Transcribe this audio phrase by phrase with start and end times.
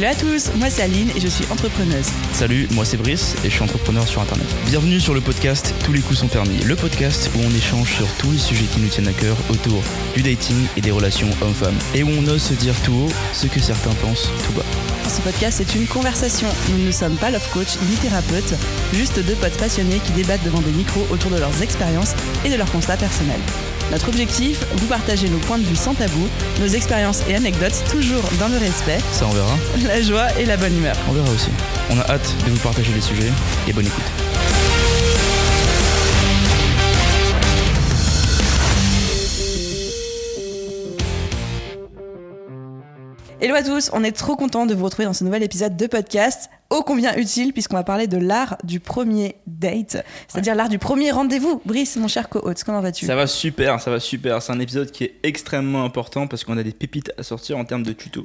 [0.00, 2.06] Hello à tous, moi c'est Aline et je suis entrepreneuse.
[2.32, 4.46] Salut, moi c'est Brice et je suis entrepreneur sur internet.
[4.64, 8.06] Bienvenue sur le podcast Tous les coups sont permis, le podcast où on échange sur
[8.14, 9.82] tous les sujets qui nous tiennent à cœur autour
[10.14, 13.46] du dating et des relations hommes-femmes et où on ose se dire tout haut ce
[13.46, 14.64] que certains pensent tout bas.
[15.06, 16.48] Ce podcast c'est une conversation.
[16.70, 18.54] Nous ne sommes pas love coach ni thérapeute,
[18.94, 22.14] juste deux potes passionnés qui débattent devant des micros autour de leurs expériences
[22.46, 23.40] et de leurs constats personnels.
[23.90, 26.28] Notre objectif, vous partager nos points de vue sans tabou,
[26.60, 29.58] nos expériences et anecdotes toujours dans le respect, Ça on verra.
[29.90, 30.94] la joie et la bonne humeur.
[31.08, 31.50] On verra aussi.
[31.90, 33.32] On a hâte de vous partager les sujets
[33.66, 34.04] et bonne écoute.
[43.40, 45.86] Hello à tous, on est trop content de vous retrouver dans ce nouvel épisode de
[45.88, 50.78] podcast, ô combien utile puisqu'on va parler de l'art du premier date, c'est-à-dire l'art du
[50.78, 51.60] premier rendez-vous.
[51.64, 53.06] Brice, mon cher co-hôte, comment vas-tu?
[53.06, 54.40] Ça va super, ça va super.
[54.40, 57.64] C'est un épisode qui est extrêmement important parce qu'on a des pépites à sortir en
[57.64, 58.24] termes de tuto.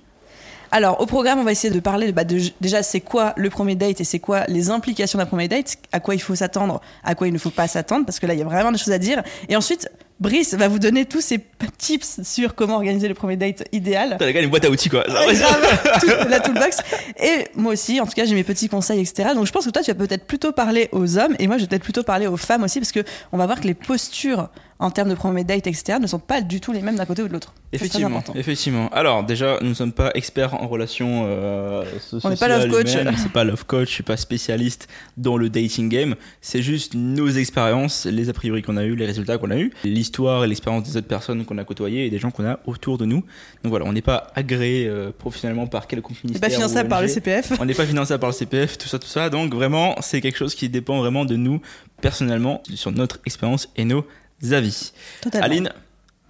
[0.72, 3.76] Alors, au programme, on va essayer de parler bah, de, déjà c'est quoi le premier
[3.76, 7.16] date et c'est quoi les implications d'un premier date, à quoi il faut s'attendre, à
[7.16, 8.94] quoi il ne faut pas s'attendre, parce que là, il y a vraiment des choses
[8.94, 9.24] à dire.
[9.50, 11.40] Et ensuite, Brice va vous donner tous ses
[11.78, 14.18] tips sur comment organiser le premier date idéal.
[14.20, 15.04] Gars, une boîte à outils quoi.
[15.10, 16.78] Ouais, grave, tout- la toolbox.
[17.22, 19.30] Et moi aussi, en tout cas, j'ai mes petits conseils, etc.
[19.36, 21.64] Donc, je pense que toi, tu vas peut-être plutôt parler aux hommes et moi, je
[21.64, 24.50] vais peut-être plutôt parler aux femmes aussi, parce que on va voir que les postures
[24.80, 27.22] en termes de premier date, etc., ne sont pas du tout les mêmes d'un côté
[27.22, 27.54] ou de l'autre.
[27.72, 28.90] Effectivement, effectivement.
[28.90, 31.84] Alors déjà, nous ne sommes pas experts en relations euh,
[32.24, 32.90] On n'est pas love coach.
[33.18, 36.16] C'est pas love coach, je suis pas spécialiste dans le dating game.
[36.42, 39.72] C'est juste nos expériences, les a priori qu'on a eu, les résultats qu'on a eu,
[40.06, 42.98] l'histoire et l'expérience des autres personnes qu'on a côtoyées et des gens qu'on a autour
[42.98, 43.24] de nous.
[43.64, 46.48] Donc voilà, on n'est pas agréé euh, professionnellement par quelconque ministère.
[46.48, 47.08] pas finançable ou par le.
[47.08, 47.54] CPF.
[47.60, 49.30] On n'est pas financé par le CPF, tout ça, tout ça.
[49.30, 51.62] Donc vraiment, c'est quelque chose qui dépend vraiment de nous
[52.02, 54.06] personnellement, sur notre expérience et nos
[54.52, 54.92] avis.
[55.22, 55.46] Totalement.
[55.46, 55.70] Aline,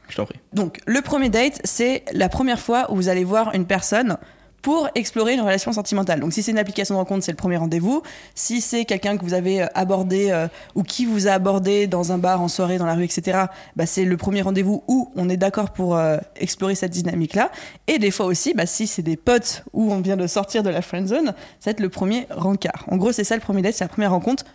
[0.07, 0.39] je t'en prie.
[0.53, 4.17] Donc, le premier date, c'est la première fois où vous allez voir une personne
[4.65, 6.19] pour explorer une relation sentimentale.
[6.19, 8.01] Donc, si c'est une application de rencontre, c'est le premier rendez-vous.
[8.33, 12.11] Si c'est quelqu'un que vous avez euh, abordé euh, ou qui vous a abordé dans
[12.11, 13.41] un bar, en soirée, dans la rue, etc.,
[13.75, 17.51] bah, c'est le premier rendez-vous où on est d'accord pour euh, explorer cette dynamique-là.
[17.85, 20.71] Et des fois aussi, bah, si c'est des potes où on vient de sortir de
[20.71, 21.27] la friend zone,
[21.59, 22.85] ça va être le premier rencard.
[22.87, 24.45] En gros, c'est ça le premier date, c'est la première rencontre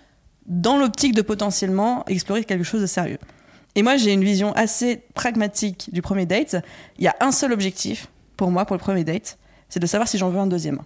[0.47, 3.19] dans l'optique de potentiellement explorer quelque chose de sérieux.
[3.77, 6.57] Et moi, j'ai une vision assez pragmatique du premier date.
[6.99, 9.39] Il y a un seul objectif pour moi, pour le premier date,
[9.71, 10.81] c'est de savoir si j'en veux un deuxième.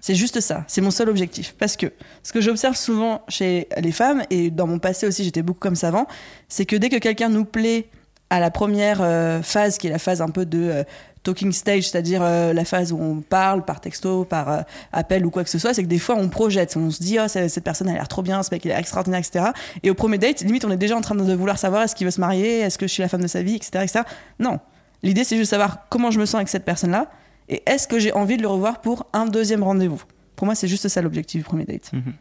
[0.00, 1.54] C'est juste ça, c'est mon seul objectif.
[1.58, 1.92] Parce que
[2.22, 5.76] ce que j'observe souvent chez les femmes, et dans mon passé aussi, j'étais beaucoup comme
[5.76, 6.06] ça avant,
[6.48, 7.86] c'est que dès que quelqu'un nous plaît
[8.30, 10.84] à la première euh, phase, qui est la phase un peu de euh,
[11.22, 15.44] talking stage, c'est-à-dire euh, la phase où on parle par texto, par appel ou quoi
[15.44, 17.88] que ce soit, c'est que des fois on projette, on se dit oh cette personne
[17.88, 19.46] a l'air trop bien, ce mec il est extraordinaire, etc.
[19.82, 22.06] Et au premier date, limite on est déjà en train de vouloir savoir est-ce qu'il
[22.06, 23.70] veut se marier, est-ce que je suis la femme de sa vie, etc.
[23.82, 24.00] etc.
[24.38, 24.60] Non,
[25.02, 27.10] l'idée c'est juste savoir comment je me sens avec cette personne-là
[27.50, 30.02] et est-ce que j'ai envie de le revoir pour un deuxième rendez-vous?
[30.36, 31.92] Pour moi c'est juste ça l'objectif du premier date.
[31.92, 32.14] Mhm.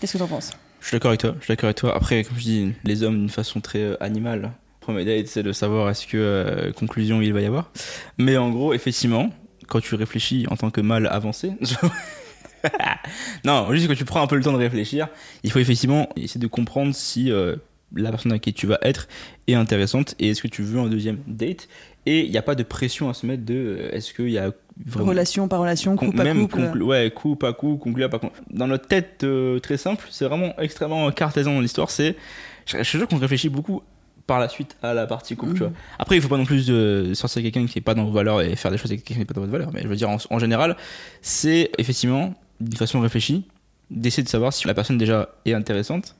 [0.00, 0.50] Qu'est-ce que t'en penses?
[0.80, 1.34] Je suis d'accord avec toi.
[1.38, 1.94] Je suis d'accord avec toi.
[1.94, 4.50] Après, comme je dis, les hommes d'une façon très euh, animale.
[4.80, 7.70] Premier date, c'est de savoir est-ce que euh, conclusion il va y avoir.
[8.18, 9.30] Mais en gros, effectivement,
[9.68, 11.52] quand tu réfléchis en tant que mâle avancé.
[13.44, 15.08] non, juste quand tu prends un peu le temps de réfléchir,
[15.42, 17.56] il faut effectivement essayer de comprendre si euh,
[17.96, 19.08] la personne avec qui tu vas être
[19.46, 21.68] est intéressante et est-ce que tu veux un deuxième date.
[22.06, 24.38] Et il n'y a pas de pression à se mettre de euh, est-ce qu'il y
[24.38, 24.50] a
[24.86, 28.40] vraiment Relation par relation, Con- à même conclu- ouais, coup, pas coup, conclu, pas conclu.
[28.50, 31.90] Dans notre tête euh, très simple, c'est vraiment extrêmement cartésien dans l'histoire.
[31.90, 32.16] C'est,
[32.66, 33.82] je je suis sûr qu'on réfléchit beaucoup
[34.26, 35.72] par la suite à la partie couple, tu vois.
[35.98, 38.40] Après, il faut pas non plus de sortir quelqu'un qui est pas dans vos valeurs
[38.40, 39.70] et faire des choses avec quelqu'un qui est pas dans votre valeur.
[39.72, 40.76] Mais je veux dire, en, en général,
[41.20, 43.44] c'est effectivement, d'une façon réfléchie,
[43.90, 46.16] d'essayer de savoir si la personne déjà est intéressante.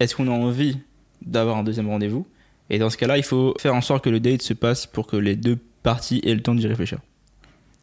[0.00, 0.78] Est-ce qu'on a envie
[1.24, 2.26] d'avoir un deuxième rendez-vous
[2.70, 5.06] Et dans ce cas-là, il faut faire en sorte que le date se passe pour
[5.06, 6.98] que les deux parties aient le temps d'y réfléchir.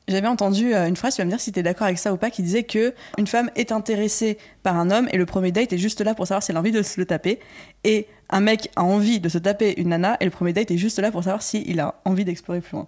[0.07, 2.17] J'avais entendu euh, une phrase, tu vas me dire si t'es d'accord avec ça ou
[2.17, 5.71] pas, qui disait que une femme est intéressée par un homme et le premier date
[5.73, 7.39] est juste là pour savoir si elle a envie de se le taper.
[7.83, 10.77] Et un mec a envie de se taper une nana et le premier date est
[10.77, 12.87] juste là pour savoir s'il a envie d'explorer plus loin.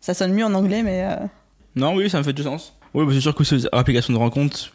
[0.00, 1.26] Ça sonne mieux en anglais, mais euh,
[1.74, 2.74] Non, oui, ça me fait du sens.
[2.94, 4.72] Oui, c'est sûr que ces applications de rencontre,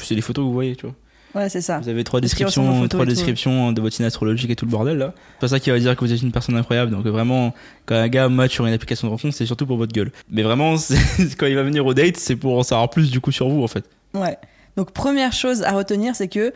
[0.00, 0.94] c'est les photos que vous voyez, tu vois.
[1.34, 1.78] Ouais, c'est ça.
[1.80, 5.14] Vous avez trois descriptions, trois descriptions de votre signe astrologique et tout le bordel là.
[5.34, 6.90] C'est pas ça qui va dire que vous êtes une personne incroyable.
[6.90, 7.54] Donc vraiment,
[7.86, 10.12] quand un gars match sur une application de rencontre, c'est surtout pour votre gueule.
[10.30, 10.74] Mais vraiment,
[11.38, 13.62] quand il va venir au date, c'est pour en savoir plus du coup sur vous
[13.62, 13.84] en fait.
[14.14, 14.36] Ouais.
[14.76, 16.52] Donc première chose à retenir, c'est que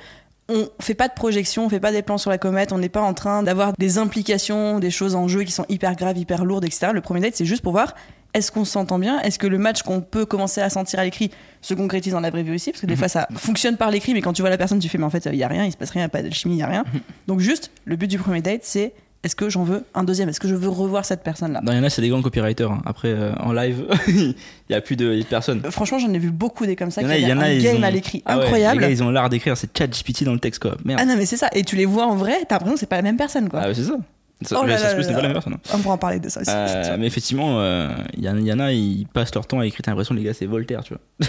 [0.49, 2.91] on fait pas de projection, on fait pas des plans sur la comète, on n'est
[2.91, 6.45] pas en train d'avoir des implications, des choses en jeu qui sont hyper graves, hyper
[6.45, 6.89] lourdes, etc.
[6.93, 7.95] Le premier date, c'est juste pour voir
[8.35, 9.21] est-ce qu'on s'entend bien?
[9.21, 11.31] Est-ce que le match qu'on peut commencer à sentir à l'écrit
[11.63, 12.71] se concrétise dans la vraie vie aussi?
[12.73, 12.99] Parce que des Mhm.
[12.99, 15.11] fois, ça fonctionne par l'écrit, mais quand tu vois la personne, tu fais, mais en
[15.11, 16.59] fait, il y a rien, il se passe rien, il y a pas d'alchimie, il
[16.59, 16.85] y a rien.
[17.29, 18.93] Donc, juste, le but du premier date, c'est
[19.23, 20.29] est-ce que j'en veux un deuxième?
[20.29, 21.61] Est-ce que je veux revoir cette personne-là?
[21.63, 22.71] Non, il y en a, c'est des grands copywriters.
[22.71, 22.83] hein.
[22.85, 24.35] Après, euh, en live, il
[24.69, 25.63] y a plus de, personnes.
[25.65, 27.29] Euh, Franchement, j'en ai vu beaucoup des comme ça Il y en qui a, il
[27.29, 28.81] y en a, un ils game ont- à l'écrit Ah ouais, incroyable.
[28.81, 30.77] les gars, ils ont l'art d'écrire, c'est chat GPT dans le texte, quoi.
[30.85, 31.01] Merde.
[31.03, 31.49] ah non, mais c'est ça.
[31.55, 33.61] Et tu les vois en vrai, t'as l'impression que c'est pas la même personne, quoi.
[33.63, 33.97] Ah ouais, c'est ça.
[34.47, 35.55] Ça, Oh là ça là là pas la même personne.
[35.55, 35.61] hein.
[35.75, 36.51] On pourra en parler de ça aussi.
[36.53, 39.61] Euh, mais effectivement, euh, il y, en- il y en a, ils passent leur temps
[39.61, 41.29] à écrire, t'as l'impression, les gars, c'est Voltaire, tu vois.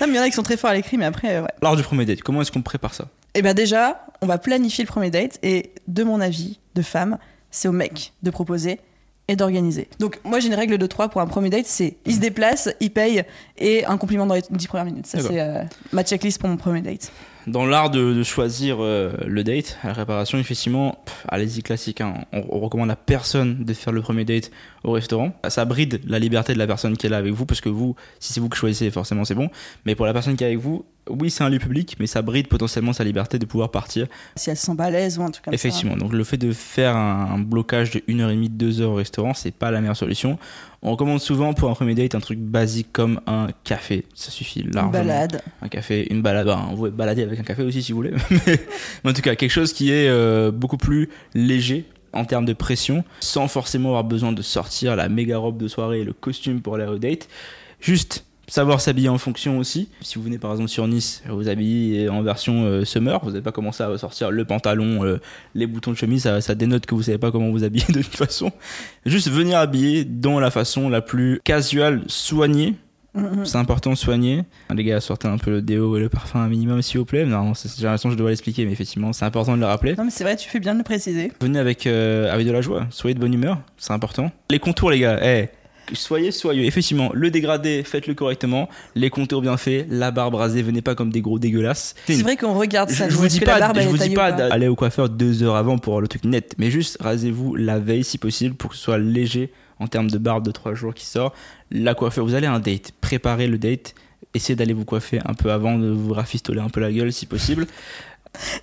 [0.00, 1.42] Non, mais il y en a qui sont très forts à l'écrit, mais après, euh,
[1.42, 1.48] ouais.
[1.62, 3.06] L'art du premier date, comment est-ce qu'on prépare ça?
[3.34, 7.18] Et ben déjà, on va planifier le premier date et de mon avis de femme,
[7.50, 8.80] c'est au mec de proposer
[9.28, 9.88] et d'organiser.
[10.00, 12.68] Donc moi j'ai une règle de 3 pour un premier date, c'est il se déplace,
[12.80, 13.22] il paye
[13.56, 15.06] et un compliment dans les 10 premières minutes.
[15.06, 15.62] Ça c'est euh,
[15.92, 17.12] ma checklist pour mon premier date.
[17.46, 22.00] Dans l'art de, choisir euh, le date, la préparation, effectivement, allez-y classique.
[22.00, 22.14] hein.
[22.32, 24.50] On, on recommande à personne de faire le premier date
[24.84, 25.32] au restaurant.
[25.48, 27.96] Ça bride la liberté de la personne qui est là avec vous, parce que vous,
[28.20, 29.50] si c'est vous que choisissez, forcément c'est bon.
[29.86, 32.22] Mais pour la personne qui est avec vous, oui, c'est un lieu public, mais ça
[32.22, 34.06] bride potentiellement sa liberté de pouvoir partir.
[34.36, 35.96] Si elle se sent l'aise ou un truc comme Effectivement.
[35.96, 39.50] Donc le fait de faire un, un blocage de 1h30, 2 heures au restaurant, c'est
[39.50, 40.38] pas la meilleure solution.
[40.80, 44.04] On recommande souvent pour un premier date un truc basique comme un café.
[44.14, 44.66] Ça suffit ça.
[44.66, 45.42] Une largement balade.
[45.60, 46.46] un café, une balade.
[46.46, 48.12] Bah, vous pouvez balader avec un café aussi si vous voulez.
[48.46, 48.60] mais,
[49.04, 52.52] mais en tout cas, quelque chose qui est euh, beaucoup plus léger en termes de
[52.52, 56.60] pression, sans forcément avoir besoin de sortir la méga robe de soirée et le costume
[56.60, 57.28] pour aller au date.
[57.80, 59.88] Juste savoir s'habiller en fonction aussi.
[60.02, 63.40] Si vous venez par exemple sur Nice, vous habillez en version euh, summer, vous n'avez
[63.42, 65.20] pas commencé à sortir le pantalon, euh,
[65.54, 68.02] les boutons de chemise, ça, ça dénote que vous savez pas comment vous habiller de
[68.02, 68.52] toute façon.
[69.06, 72.74] Juste venir habiller dans la façon la plus casual, soignée,
[73.14, 73.44] Mhm.
[73.44, 74.42] c'est important de soigner.
[74.74, 77.26] Les gars, sortez un peu le déo et le parfum un minimum, s'il vous plaît.
[77.26, 79.94] Non, c'est- j'ai l'impression que je dois l'expliquer, mais effectivement, c'est important de le rappeler.
[79.96, 81.30] Non mais c'est vrai, tu fais bien de le préciser.
[81.42, 84.30] Venez avec, euh, avec de la joie, soyez de bonne humeur, c'est important.
[84.50, 85.48] Les contours, les gars, eh,
[85.92, 86.64] soyez soyeux.
[86.64, 88.68] Effectivement, le dégradé, faites-le correctement.
[88.94, 91.94] Les contours bien faits, la barbe rasée, venez pas comme des gros dégueulasses.
[92.06, 93.08] C'est vrai qu'on regarde ça.
[93.08, 95.78] je vous dis pas, barbe, je vous dis pas d'aller au coiffeur deux heures avant
[95.78, 98.82] pour avoir le truc net, mais juste rasez-vous la veille si possible pour que ce
[98.82, 101.34] soit léger en termes de barbe de trois jours qui sort.
[101.70, 103.94] La coiffure, vous allez à un date, préparez le date,
[104.34, 107.26] essayez d'aller vous coiffer un peu avant, de vous rafistoler un peu la gueule si
[107.26, 107.66] possible.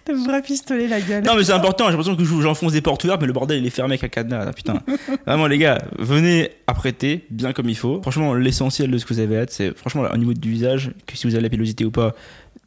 [0.08, 1.24] De vous rafistoler la gueule.
[1.24, 3.60] Non mais c'est important, j'ai l'impression que je- j'enfonce des portes ouvertes mais le bordel
[3.60, 4.82] il est fermé avec un cadenas là, putain.
[5.28, 8.02] Vraiment les gars, venez apprêter bien comme il faut.
[8.02, 11.16] Franchement l'essentiel de ce que vous avez hâte c'est franchement au niveau du visage, que
[11.16, 12.16] si vous avez la pilosité ou pas,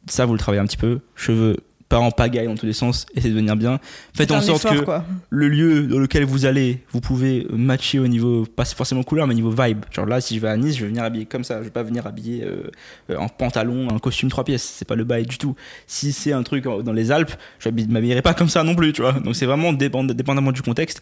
[0.07, 0.99] ça vous le travaillez un petit peu.
[1.15, 1.57] Cheveux
[1.99, 3.79] en pagaille dans tous les sens, essayez de venir bien.
[4.15, 5.05] Faites en sorte effort, que quoi.
[5.29, 9.33] le lieu dans lequel vous allez, vous pouvez matcher au niveau, pas forcément couleur, mais
[9.33, 9.85] au niveau vibe.
[9.91, 11.59] Genre là, si je vais à Nice, je vais venir habillé comme ça.
[11.59, 12.69] Je vais pas venir habillé euh,
[13.09, 14.63] euh, en pantalon, un costume trois pièces.
[14.77, 15.55] C'est pas le bail du tout.
[15.87, 18.93] Si c'est un truc en- dans les Alpes, je m'habillerai pas comme ça non plus,
[18.93, 19.13] tu vois.
[19.13, 21.01] Donc c'est vraiment dépend- dépendamment du contexte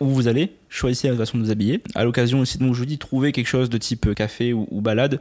[0.00, 0.52] où vous allez.
[0.68, 1.80] Choisissez la façon de vous habiller.
[1.94, 4.80] À l'occasion aussi, donc je vous dis, trouvez quelque chose de type café ou, ou
[4.80, 5.20] balade.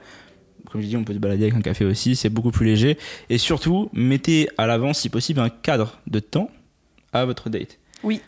[0.72, 2.98] Comme je dis, on peut se balader avec un café aussi, c'est beaucoup plus léger.
[3.30, 6.50] Et surtout, mettez à l'avance, si possible, un cadre de temps
[7.12, 7.78] à votre date.
[8.04, 8.22] Oui.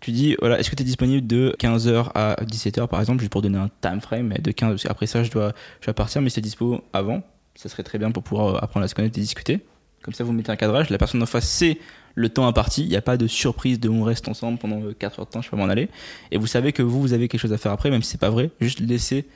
[0.00, 3.32] Tu dis, voilà, est-ce que tu es disponible de 15h à 17h par exemple, juste
[3.32, 6.22] pour donner un time frame, de 15, parce qu'après ça, je dois, je dois partir,
[6.22, 7.22] mais si t'es dispo avant,
[7.54, 9.60] ça serait très bien pour pouvoir euh, apprendre à se connaître et discuter.
[10.02, 11.78] Comme ça, vous mettez un cadrage, la personne en face sait
[12.14, 15.20] le temps imparti, il n'y a pas de surprise de on reste ensemble pendant 4
[15.20, 15.88] heures de temps, je peux m'en aller.
[16.30, 18.20] Et vous savez que vous, vous avez quelque chose à faire après, même si c'est
[18.20, 19.26] pas vrai, juste laisser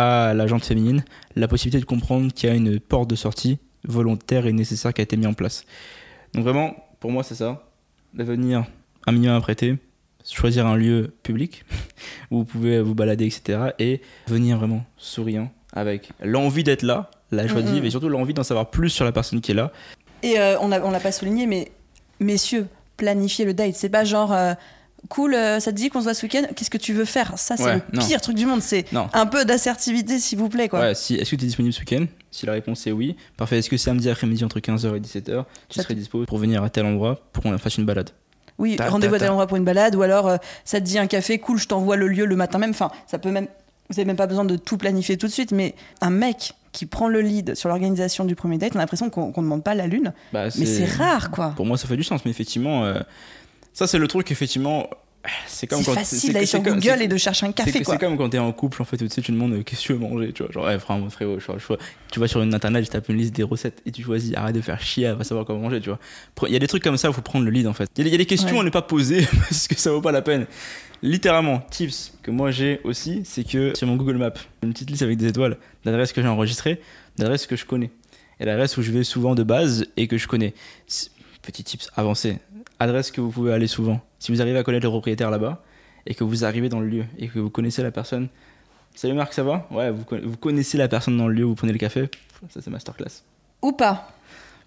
[0.00, 1.04] à la jante féminine
[1.36, 5.00] la possibilité de comprendre qu'il y a une porte de sortie volontaire et nécessaire qui
[5.00, 5.64] a été mise en place.
[6.34, 7.66] Donc vraiment, pour moi, c'est ça.
[8.14, 8.64] De venir
[9.06, 9.76] un minimum apprêté,
[10.24, 11.64] choisir un lieu public
[12.30, 13.70] où vous pouvez vous balader, etc.
[13.78, 18.34] Et venir vraiment souriant avec l'envie d'être là, la joie de vivre et surtout l'envie
[18.34, 19.70] d'en savoir plus sur la personne qui est là.
[20.22, 21.70] Et euh, on on l'a pas souligné, mais
[22.18, 22.66] messieurs,
[22.96, 23.74] planifiez le date.
[23.74, 24.54] C'est pas genre euh,
[25.08, 26.42] cool, euh, ça te dit qu'on se voit ce week-end?
[26.54, 27.32] Qu'est-ce que tu veux faire?
[27.36, 28.06] Ça, c'est Ouais, le non.
[28.06, 28.62] pire truc du monde.
[28.62, 29.08] C'est Non.
[29.12, 30.80] un peu d'assertivité, s'il vous plaît, quoi.
[30.80, 32.06] Ouais, si, est-ce que tu es disponible ce week-end?
[32.30, 33.58] Si la réponse est oui, parfait.
[33.58, 36.70] Est-ce que samedi après-midi entre 15h et 17h, tu Ça serais dispo pour venir à
[36.70, 38.10] tel endroit pour qu'on fasse une balade?
[38.58, 41.06] Oui, rendez-vous à tel endroit pour une balade, ou alors euh, ça te dit un
[41.06, 42.70] café, cool, je t'envoie le lieu le matin même.
[42.70, 43.46] Enfin, ça peut même.
[43.88, 46.86] Vous avez même pas besoin de tout planifier tout de suite, mais un mec qui
[46.86, 49.74] prend le lead sur l'organisation du premier date, on a l'impression qu'on qu'on demande pas
[49.74, 50.12] la lune.
[50.32, 51.54] Bah, Mais c'est rare, quoi.
[51.56, 53.00] Pour moi, ça fait du sens, mais effectivement, euh,
[53.80, 54.88] ça c'est le truc, effectivement.
[55.46, 58.30] C'est comme quand facile d'aller sur Google et de chercher un café, c'est comme quand
[58.30, 59.98] t'es en couple, en fait, où tu sais, tu demandes euh, qu'est-ce que tu veux
[59.98, 60.50] manger, tu vois.
[60.50, 61.74] Genre, ouais, frérot, frérot, je- je-
[62.10, 64.54] tu vas sur une internet, tu tapes une liste des recettes et tu choisis, arrête
[64.54, 65.98] de faire chier, à pas savoir comment manger, tu vois.
[66.48, 67.86] Il y a des trucs comme ça, il faut prendre le lead, en fait.
[67.96, 68.60] Il y, a des- il y a des questions Ouais.
[68.60, 70.46] à ne pas poser parce que ça vaut pas la peine.
[71.02, 74.32] Littéralement, tips que moi j'ai aussi, c'est que sur mon Google Maps,
[74.62, 76.80] une petite liste avec des étoiles d'adresses que j'ai enregistrées,
[77.18, 77.90] d'adresses que je connais.
[78.38, 80.54] Et l'adresse où je vais souvent de base et que je connais.
[81.42, 82.38] Petit tips avancé.
[82.80, 84.00] Adresse que vous pouvez aller souvent.
[84.18, 85.62] Si vous arrivez à connaître le propriétaire là-bas
[86.06, 88.28] et que vous arrivez dans le lieu et que vous connaissez la personne.
[88.94, 89.66] Salut Marc, ça va?
[89.70, 92.08] Ouais, vous, vous connaissez la personne dans le lieu où vous prenez le café.
[92.48, 93.22] Ça, c'est masterclass.
[93.62, 94.08] Ou pas.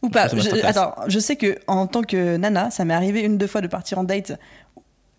[0.03, 0.27] Ou pas.
[0.27, 3.62] Je- attends, je sais que en tant que nana, ça m'est arrivé une deux fois
[3.62, 4.34] de partir en date.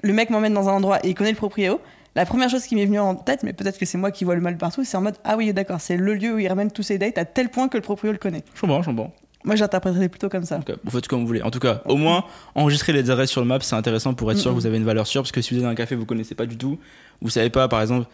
[0.02, 1.80] le mec m'emmène dans un endroit et il connaît le proprio,
[2.14, 4.34] la première chose qui m'est venue en tête, mais peut-être que c'est moi qui vois
[4.36, 6.70] le mal partout, c'est en mode ah oui d'accord, c'est le lieu où il ramène
[6.70, 8.44] tous ses dates à tel point que le proprio le connaît.
[8.54, 9.12] Je comprends, je comprends.
[9.44, 10.60] Moi j'interpréterais plutôt comme ça.
[10.84, 11.42] Vous faites comme vous voulez.
[11.42, 12.24] En tout cas, au moins,
[12.54, 14.84] enregistrer les adresses sur le map, c'est intéressant pour être sûr que vous avez une
[14.84, 15.22] valeur sûre.
[15.22, 16.78] Parce que si vous êtes dans un café, vous connaissez pas du tout,
[17.20, 18.06] vous savez pas, par exemple,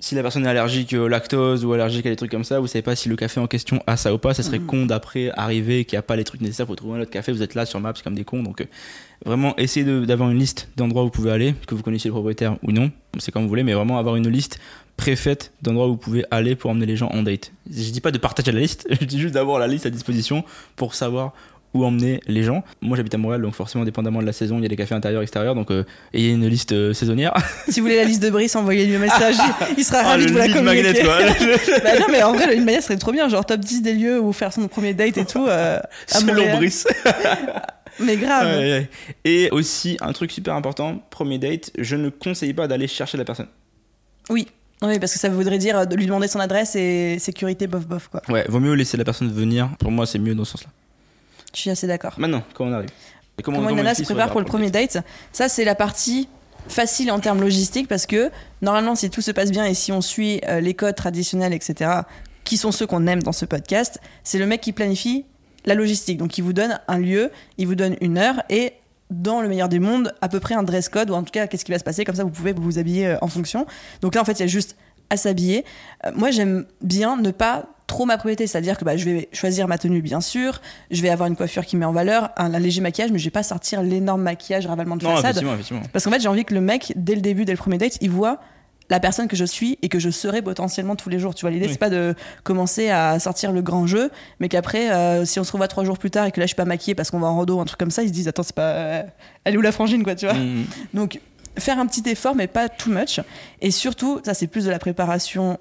[0.00, 2.68] si la personne est allergique au lactose ou allergique à des trucs comme ça, vous
[2.68, 4.32] savez pas si le café en question a ça ou pas.
[4.32, 6.66] Ça serait con d'après arriver qu'il n'y a pas les trucs nécessaires.
[6.66, 7.32] Faut trouver un autre café.
[7.32, 8.44] Vous êtes là sur Maps comme des cons.
[8.44, 8.66] Donc, euh,
[9.26, 12.56] vraiment, essayez d'avoir une liste d'endroits où vous pouvez aller, que vous connaissiez le propriétaire
[12.62, 12.92] ou non.
[13.18, 14.60] C'est comme vous voulez, mais vraiment avoir une liste
[14.98, 17.52] préfaite d'endroits où vous pouvez aller pour emmener les gens en date.
[17.70, 20.44] Je dis pas de partager la liste, je dis juste d'avoir la liste à disposition
[20.76, 21.32] pour savoir
[21.74, 22.64] où emmener les gens.
[22.80, 24.94] Moi j'habite à Montréal, donc forcément dépendamment de la saison, il y a des cafés
[24.94, 27.32] intérieurs, extérieurs, donc euh, ayez une liste euh, saisonnière.
[27.68, 29.36] Si vous voulez la liste de Brice, envoyez-lui un message,
[29.78, 31.04] il sera Ah, ravi le de vous la communiquer.
[31.04, 31.80] magnet, quoi.
[31.84, 33.92] bah non mais en vrai le lead magnet serait trop bien, genre top 10 des
[33.94, 35.46] lieux où faire son premier date et tout.
[35.46, 35.78] euh,
[36.10, 36.56] à Selon.
[36.56, 36.86] Brice.
[38.00, 38.46] Mais grave.
[38.46, 38.90] Ouais, ouais.
[39.24, 43.24] Et aussi, un truc super important, premier date, je ne conseille pas d'aller chercher la
[43.24, 43.48] personne.
[44.30, 44.48] Oui.
[44.82, 47.86] Oui, parce que ça voudrait dire euh, de lui demander son adresse et sécurité bof
[47.86, 48.22] bof quoi.
[48.28, 49.70] Ouais, vaut mieux laisser la personne venir.
[49.78, 50.70] Pour moi, c'est mieux dans ce sens-là.
[51.54, 52.14] Je suis assez d'accord.
[52.18, 52.90] Maintenant, comment on arrive
[53.38, 56.28] Et Comment, une nana se prépare pour le premier date date Ça, c'est la partie
[56.68, 58.30] facile en termes logistiques parce que
[58.62, 62.02] normalement, si tout se passe bien et si on suit euh, les codes traditionnels, etc.,
[62.44, 65.24] qui sont ceux qu'on aime dans ce podcast, c'est le mec qui planifie
[65.64, 66.18] la logistique.
[66.18, 68.74] Donc, il vous donne un lieu, il vous donne une heure et
[69.10, 71.46] dans le meilleur des mondes, à peu près un dress code ou en tout cas,
[71.46, 72.04] qu'est-ce qui va se passer.
[72.04, 73.66] Comme ça, vous pouvez vous habiller euh, en fonction.
[74.02, 74.76] Donc là, en fait, il y a juste
[75.10, 75.64] à s'habiller.
[76.06, 79.78] Euh, moi, j'aime bien ne pas trop m'approprier, c'est-à-dire que bah, je vais choisir ma
[79.78, 80.60] tenue, bien sûr,
[80.90, 83.24] je vais avoir une coiffure qui met en valeur, un, un léger maquillage, mais je
[83.24, 85.30] vais pas sortir l'énorme maquillage ravalement de Non, façade.
[85.30, 85.82] effectivement, effectivement.
[85.90, 87.96] Parce qu'en fait, j'ai envie que le mec, dès le début, dès le premier date,
[88.02, 88.40] il voit
[88.90, 91.34] la personne que je suis et que je serai potentiellement tous les jours.
[91.34, 91.72] Tu vois, l'idée, Oui.
[91.72, 95.52] c'est pas de commencer à sortir le grand jeu, mais qu'après, euh, si on se
[95.52, 97.26] revoit trois jours plus tard et que là, je suis pas maquillée parce qu'on va
[97.28, 98.62] en rando ou un truc comme ça, ils se disent, attends, c'est pas.
[98.72, 99.02] euh,
[99.44, 100.64] Elle est où la frangine, quoi, tu vois Mhm.
[100.94, 101.20] donc,
[101.58, 103.20] faire un petit effort, mais pas too much.
[103.60, 105.58] Et surtout, ça, c'est plus de la préparation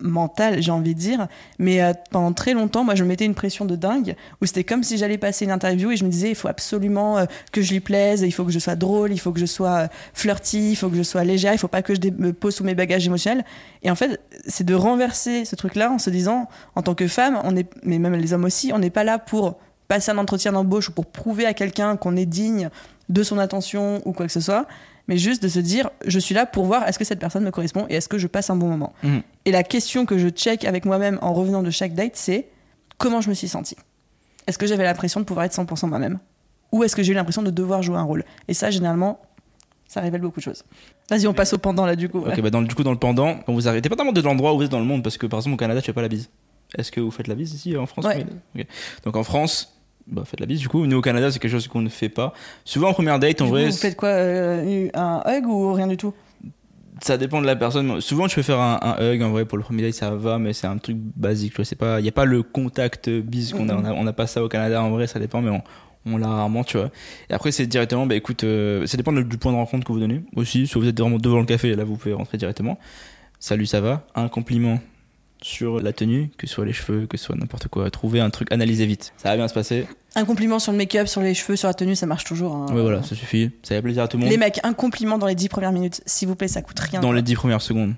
[0.00, 1.28] mentale, j'ai envie de dire.
[1.58, 4.64] Mais euh, pendant très longtemps, moi, je me mettais une pression de dingue, où c'était
[4.64, 7.62] comme si j'allais passer une interview et je me disais, il faut absolument euh, que
[7.62, 9.88] je lui plaise, il faut que je sois drôle, il faut que je sois euh,
[10.14, 12.64] flirty, il faut que je sois légère, il faut pas que je me pose sous
[12.64, 13.44] mes bagages émotionnels.
[13.82, 17.40] Et en fait, c'est de renverser ce truc-là en se disant, en tant que femme,
[17.44, 20.52] on est, mais même les hommes aussi, on n'est pas là pour passer un entretien
[20.52, 22.68] d'embauche ou pour prouver à quelqu'un qu'on est digne
[23.08, 24.66] de son attention ou quoi que ce soit,
[25.08, 27.50] mais juste de se dire je suis là pour voir est-ce que cette personne me
[27.50, 28.92] correspond et est-ce que je passe un bon moment.
[29.02, 29.22] Mhm.
[29.46, 32.48] Et la question que je check avec moi-même en revenant de chaque date, c'est
[32.98, 33.76] comment je me suis sentie.
[34.46, 36.18] Est-ce que j'avais l'impression de pouvoir être 100% moi-même
[36.70, 38.24] ou est-ce que j'ai eu l'impression de devoir jouer un rôle?
[38.46, 39.20] Et ça, généralement,
[39.86, 40.64] ça révèle beaucoup de choses.
[41.08, 42.18] Vas-y, on passe au pendant là du coup.
[42.18, 44.52] Ok, bah dans, le- du coup, dans le pendant, quand vous arrêtez, dépendamment de l'endroit
[44.52, 46.02] où vous êtes dans le monde, parce que par exemple au Canada, tu fais pas
[46.02, 46.28] la bise.
[46.76, 48.04] Est-ce que vous faites la bise ici en France?
[48.04, 48.26] Ouais.
[48.54, 48.60] Oui.
[48.62, 48.66] Ok.
[49.04, 49.77] Donc en France,
[50.10, 50.86] bah, faites la bise du coup.
[50.86, 52.32] Nous au Canada, c'est quelque chose qu'on ne fait pas.
[52.64, 55.72] Souvent en première date, en Du coup, vrai, vous faites quoi euh, Un hug ou
[55.72, 56.14] rien du tout?
[57.00, 58.00] Ça dépend de la personne.
[58.00, 60.38] Souvent, je peux faire un, un hug en vrai pour le premier date, ça va,
[60.38, 61.52] mais c'est un truc basique.
[61.52, 64.12] Tu vois, c'est pas, il y a pas le contact bise qu'on a, on n'a
[64.12, 65.62] pas ça au Canada en vrai, ça dépend, mais on,
[66.06, 66.90] on l'a rarement, tu vois.
[67.30, 70.00] Et après, c'est directement, bah écoute, euh, ça dépend du point de rencontre que vous
[70.00, 70.66] donnez aussi.
[70.66, 72.78] Soit vous êtes vraiment devant le café, là vous pouvez rentrer directement.
[73.38, 74.04] Salut, ça va?
[74.16, 74.80] Un compliment
[75.42, 77.90] sur la tenue, que ce soit les cheveux, que ce soit n'importe quoi.
[77.90, 79.12] Trouver un truc, analysez vite.
[79.16, 79.86] Ça va bien se passer.
[80.14, 82.54] Un compliment sur le make-up, sur les cheveux, sur la tenue, ça marche toujours.
[82.56, 82.66] hein.
[82.72, 83.50] Ouais, voilà, ça suffit.
[83.62, 84.30] Ça fait plaisir à tout le monde.
[84.30, 87.00] Les mecs, un compliment dans les 10 premières minutes, s'il vous plaît, ça coûte rien.
[87.00, 87.16] Dans quoi.
[87.16, 87.94] les dix premières secondes.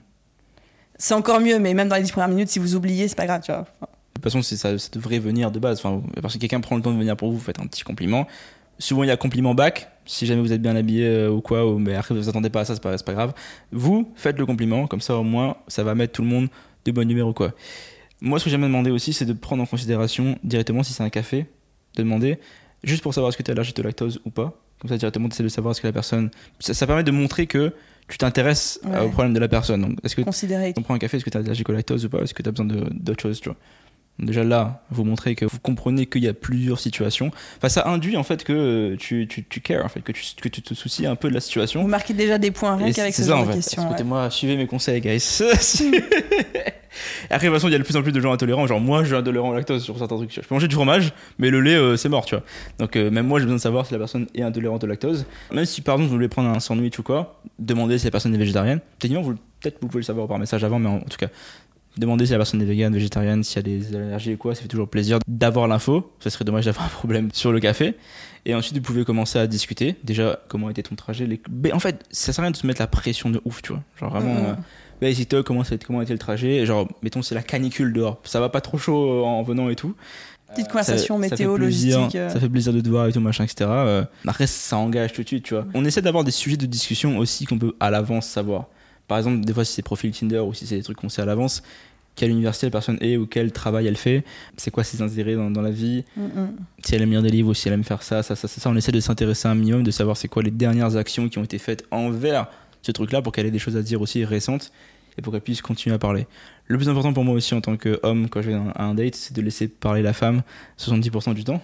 [0.99, 3.27] C'est encore mieux, mais même dans les 10 premières minutes, si vous oubliez, c'est pas
[3.27, 3.61] grave, tu vois.
[3.81, 5.79] De toute façon, ça, ça devrait venir de base.
[5.79, 7.85] Enfin, parce que quelqu'un prend le temps de venir pour vous, vous faites un petit
[7.85, 8.27] compliment.
[8.79, 9.89] Souvent, il y a compliment back.
[10.05, 12.61] Si jamais vous êtes bien habillé euh, ou quoi, ou, mais après vous attendez pas
[12.61, 13.33] à ça, c'est pas, c'est pas grave.
[13.73, 16.49] Vous faites le compliment, comme ça au moins, ça va mettre tout le monde
[16.85, 17.53] de bonne humeur ou quoi.
[18.21, 21.09] Moi, ce que j'aime demander aussi, c'est de prendre en considération directement si c'est un
[21.11, 21.47] café,
[21.97, 22.39] de demander
[22.85, 24.61] juste pour savoir est-ce que tu es allergique au lactose ou pas.
[24.81, 26.31] Comme ça, directement, tu essaies de savoir est-ce que la personne.
[26.59, 27.73] Ça, ça permet de montrer que
[28.09, 29.07] tu t'intéresses euh, Ouais.
[29.07, 29.83] au problème de la personne.
[29.83, 30.73] Donc, est-ce que Considérez.
[30.77, 32.43] on prend un café, est-ce que tu es allergique au lactose ou pas Est-ce que
[32.43, 33.59] tu as besoin d'autre chose, tu vois
[34.21, 37.31] Déjà là, vous montrez que vous comprenez qu'il y a plusieurs situations.
[37.57, 40.23] Enfin, ça induit en fait que euh, tu, tu, tu cares, en fait, que tu,
[40.41, 41.81] que tu te soucies un peu de la situation.
[41.83, 43.57] Vous marquez déjà des points rien qu'avec ce ça genre en de fait.
[43.57, 43.83] questions.
[43.83, 43.89] ouais.
[43.89, 45.41] Écoutez-moi, suivez mes conseils, guys.
[47.31, 48.67] Après, de toute façon, il y a de plus en plus de gens intolérants.
[48.67, 50.35] Genre, moi, je suis intolérant au lactose sur certains trucs.
[50.35, 52.45] Je peux manger du fromage, mais le lait, euh, c'est mort, tu vois.
[52.79, 55.25] Donc, euh, même moi, j'ai besoin de savoir si la personne est intolérante au lactose.
[55.53, 58.35] Même si, par exemple, vous voulez prendre un sandwich ou quoi, demandez si la personne
[58.35, 58.81] est végétarienne.
[58.99, 61.29] Techniquement, vous- peut-être vous pouvez le savoir par message avant, mais en, en tout cas,
[61.97, 64.55] demandez si la personne est végane, végétarienne, s'il y a des allergies ou quoi.
[64.55, 66.13] Ça fait toujours plaisir d'avoir l'info.
[66.21, 67.95] Ça serait dommage d'avoir un problème sur le café.
[68.47, 69.97] Et ensuite, vous pouvez commencer à discuter.
[70.05, 71.41] Déjà, comment était ton trajet les...
[71.51, 73.73] Mais En fait, ça sert à rien de se mettre la pression de ouf, tu
[73.73, 73.83] vois.
[73.99, 74.35] Genre vraiment.
[74.35, 74.47] Mhm.
[74.47, 74.55] euh,
[75.03, 76.65] Basic talk, comment, ça- comment était le trajet?
[76.67, 78.21] Genre, mettons, c'est la canicule dehors.
[78.25, 79.95] Ça va pas trop chaud euh, en venant et tout.
[80.55, 82.17] Petite conversation ça, ça fait météo, plaisir, logistique.
[82.17, 82.29] euh.
[82.29, 83.71] Ça fait plaisir de te voir et tout, machin, etc.
[83.71, 85.65] Euh, après, ça engage tout de suite, tu vois.
[85.75, 88.67] On essaie d'avoir des sujets de discussion aussi qu'on peut à l'avance savoir.
[89.11, 91.21] Par exemple, des fois, si c'est profil Tinder ou si c'est des trucs qu'on sait
[91.21, 91.65] à l'avance,
[92.15, 94.23] quelle université la personne est ou quel travail elle fait,
[94.57, 96.51] c'est quoi ses intérêts dans, dans la vie, Mm, mm.
[96.85, 98.61] si elle aime lire des livres ou si elle aime faire ça, ça, ça, ça,
[98.61, 98.71] ça.
[98.71, 101.43] On essaie de s'intéresser un minimum, de savoir c'est quoi les dernières actions qui ont
[101.43, 102.47] été faites envers
[102.83, 104.71] ce truc-là pour qu'elle ait des choses à dire aussi récentes
[105.19, 106.29] et pour qu'elle puisse continuer à parler.
[106.69, 109.17] Le plus important pour moi aussi en tant qu'homme, quand je vais à un date,
[109.17, 110.43] c'est de laisser parler la femme
[110.79, 111.61] 70% du temps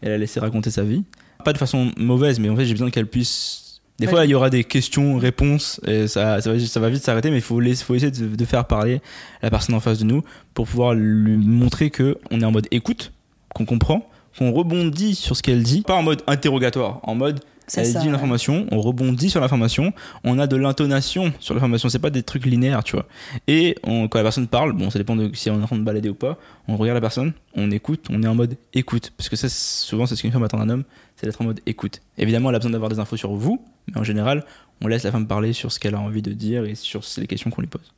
[0.00, 1.02] et la laisser raconter sa vie.
[1.44, 3.73] Pas de façon mauvaise, mais en fait, j'ai besoin qu'elle puisse.
[4.00, 4.10] Des Ouais.
[4.12, 7.30] fois, il y aura des questions, réponses, et ça, ça, va, ça va vite s'arrêter,
[7.30, 9.00] mais il faut, essayer de, de faire parler
[9.40, 10.22] la personne en face de nous
[10.52, 13.12] pour pouvoir lui montrer que on est en mode écoute,
[13.54, 17.38] qu'on comprend, qu'on rebondit sur ce qu'elle dit, pas en mode interrogatoire, en mode
[17.76, 18.16] elle ça, dit une ouais.
[18.16, 19.92] information, on rebondit sur l'information,
[20.22, 23.06] on a de l'intonation sur l'information, c'est pas des trucs linéaires, tu vois.
[23.48, 25.76] Et on- quand la personne parle, bon, ça dépend de si on est en train
[25.76, 29.12] de balader ou pas, on regarde la personne, on écoute, on est en mode écoute.
[29.16, 30.84] Parce que ça, souvent, c'est ce qu'une femme attend d'un homme,
[31.16, 32.00] c'est d'être en mode écoute.
[32.18, 34.44] Évidemment, elle a besoin d'avoir des infos sur vous, mais en général,
[34.82, 37.26] on laisse la femme parler sur ce qu'elle a envie de dire et sur les
[37.26, 37.92] questions qu'on lui pose.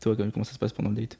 [0.00, 1.16] Toi, comment ça se passe pendant le date?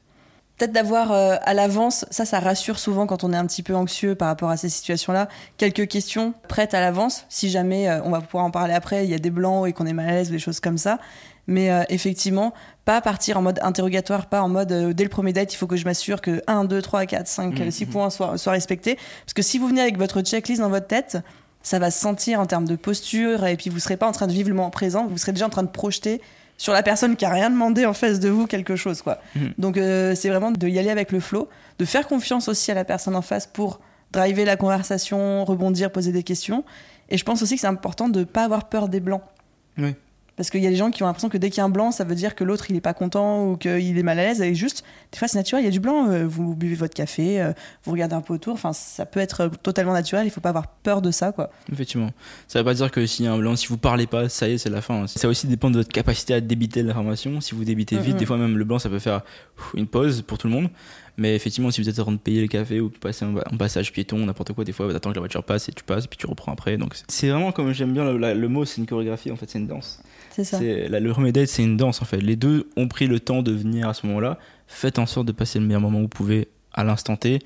[0.57, 3.75] Peut-être d'avoir euh, à l'avance, ça, ça rassure souvent quand on est un petit peu
[3.75, 8.11] anxieux par rapport à ces situations-là, quelques questions prêtes à l'avance, si jamais euh, on
[8.11, 10.11] va pouvoir en parler après, il y a des blancs et qu'on est mal à
[10.11, 10.99] l'aise ou des choses comme ça.
[11.47, 12.53] Mais euh, effectivement,
[12.85, 15.75] pas partir en mode interrogatoire, pas en mode dès le premier date, il faut que
[15.75, 17.71] je m'assure que 1, 2, 3, 4, 5, Mhm.
[17.71, 18.95] 6 points soient, soient respectés.
[19.25, 21.17] Parce que si vous venez avec votre checklist dans votre tête,
[21.63, 24.27] ça va se sentir en termes de posture et puis vous serez pas en train
[24.27, 26.21] de vivre le moment présent, vous serez déjà en train de projeter
[26.63, 29.17] sur la personne qui a rien demandé en face de vous quelque chose quoi.
[29.35, 29.53] Mhm.
[29.57, 32.73] Donc euh, c'est vraiment de y aller avec le flow, de faire confiance aussi à
[32.73, 33.81] la personne en face pour
[34.13, 36.63] driver la conversation, rebondir, poser des questions.
[37.09, 39.23] Et je pense aussi que c'est important de pas avoir peur des blancs.
[39.77, 39.93] Oui.
[40.35, 41.69] Parce qu'il y a des gens qui ont l'impression que dès qu'il y a un
[41.69, 44.23] blanc, ça veut dire que l'autre il est pas content ou qu'il est mal à
[44.23, 44.41] l'aise.
[44.41, 46.95] Et juste, des fois c'est naturel, il y a du blanc, euh, vous buvez votre
[46.95, 50.41] café, euh, vous regardez un peu autour, enfin ça peut être totalement naturel, il faut
[50.41, 51.51] pas avoir peur de ça quoi.
[51.71, 52.09] Effectivement.
[52.47, 54.47] Ça veut pas dire que s'il y a un blanc, si vous parlez pas, ça
[54.47, 55.05] y est, c'est la fin.
[55.05, 57.39] Ça aussi dépend de votre capacité à débiter l'information.
[57.39, 58.19] Si vous débitez vite, Mhm.
[58.19, 59.21] des fois même le blanc, ça peut faire
[59.75, 60.69] une pause pour tout le monde.
[61.17, 63.57] Mais effectivement, si vous êtes en train de payer le café ou passer un, un
[63.57, 66.17] passage piéton, n'importe quoi, des fois, t'attends que la voiture passe et tu passes puis
[66.17, 66.77] tu reprends après.
[66.77, 69.47] Donc c'est- vraiment comme j'aime bien le, la- le mot, c'est une chorégraphie en fait,
[69.49, 70.01] c'est une danse.
[70.31, 70.59] C'est ça.
[70.61, 72.17] La- le date, c'est une danse en fait.
[72.17, 74.39] Les deux ont pris le temps de venir à ce moment-là.
[74.67, 77.39] Faites en sorte de passer le meilleur moment que vous pouvez à l'instant T.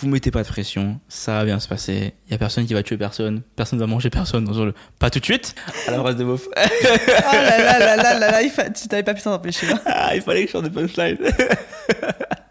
[0.00, 2.14] Vous mettez pas de pression, ça va bien se passer.
[2.26, 4.44] Il y a personne qui va tuer personne, personne va manger personne.
[4.46, 4.72] Dans le...
[4.98, 5.54] Pas tout de suite.
[5.86, 6.48] À la phrase de Beauf.
[6.56, 9.66] Oh là là là là là là, il fa- tu t'avais pas pu t'en empêcher.
[9.70, 9.78] hein.
[9.84, 11.18] Ah, il fallait que je sorte des punchlines.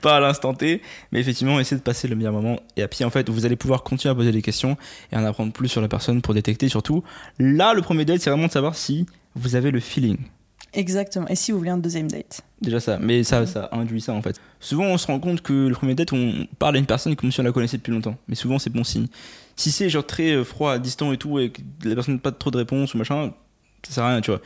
[0.00, 0.82] pas à l'instant T,
[1.12, 2.60] mais effectivement, essayez de passer le meilleur moment.
[2.76, 4.76] Et puis, en fait, vous allez pouvoir continuer à poser des questions
[5.12, 7.02] et en apprendre plus sur la personne pour détecter surtout.
[7.38, 10.18] Là, le premier date, c'est vraiment de savoir si vous avez le feeling.
[10.74, 11.26] Exactement.
[11.28, 14.20] Et si vous voulez un deuxième date Déjà ça, mais ça, ça induit ça en
[14.20, 14.38] fait.
[14.60, 17.32] Souvent on se rend compte que le premier date, on parle à une personne comme
[17.32, 18.16] si on la connaissait depuis longtemps.
[18.28, 19.06] Mais souvent c'est bon signe.
[19.56, 22.32] Si c'est genre très euh, froid, distant et tout, et que la personne n'a pas
[22.32, 23.32] trop de réponses ou machin,
[23.82, 24.40] ça sert à rien, tu vois.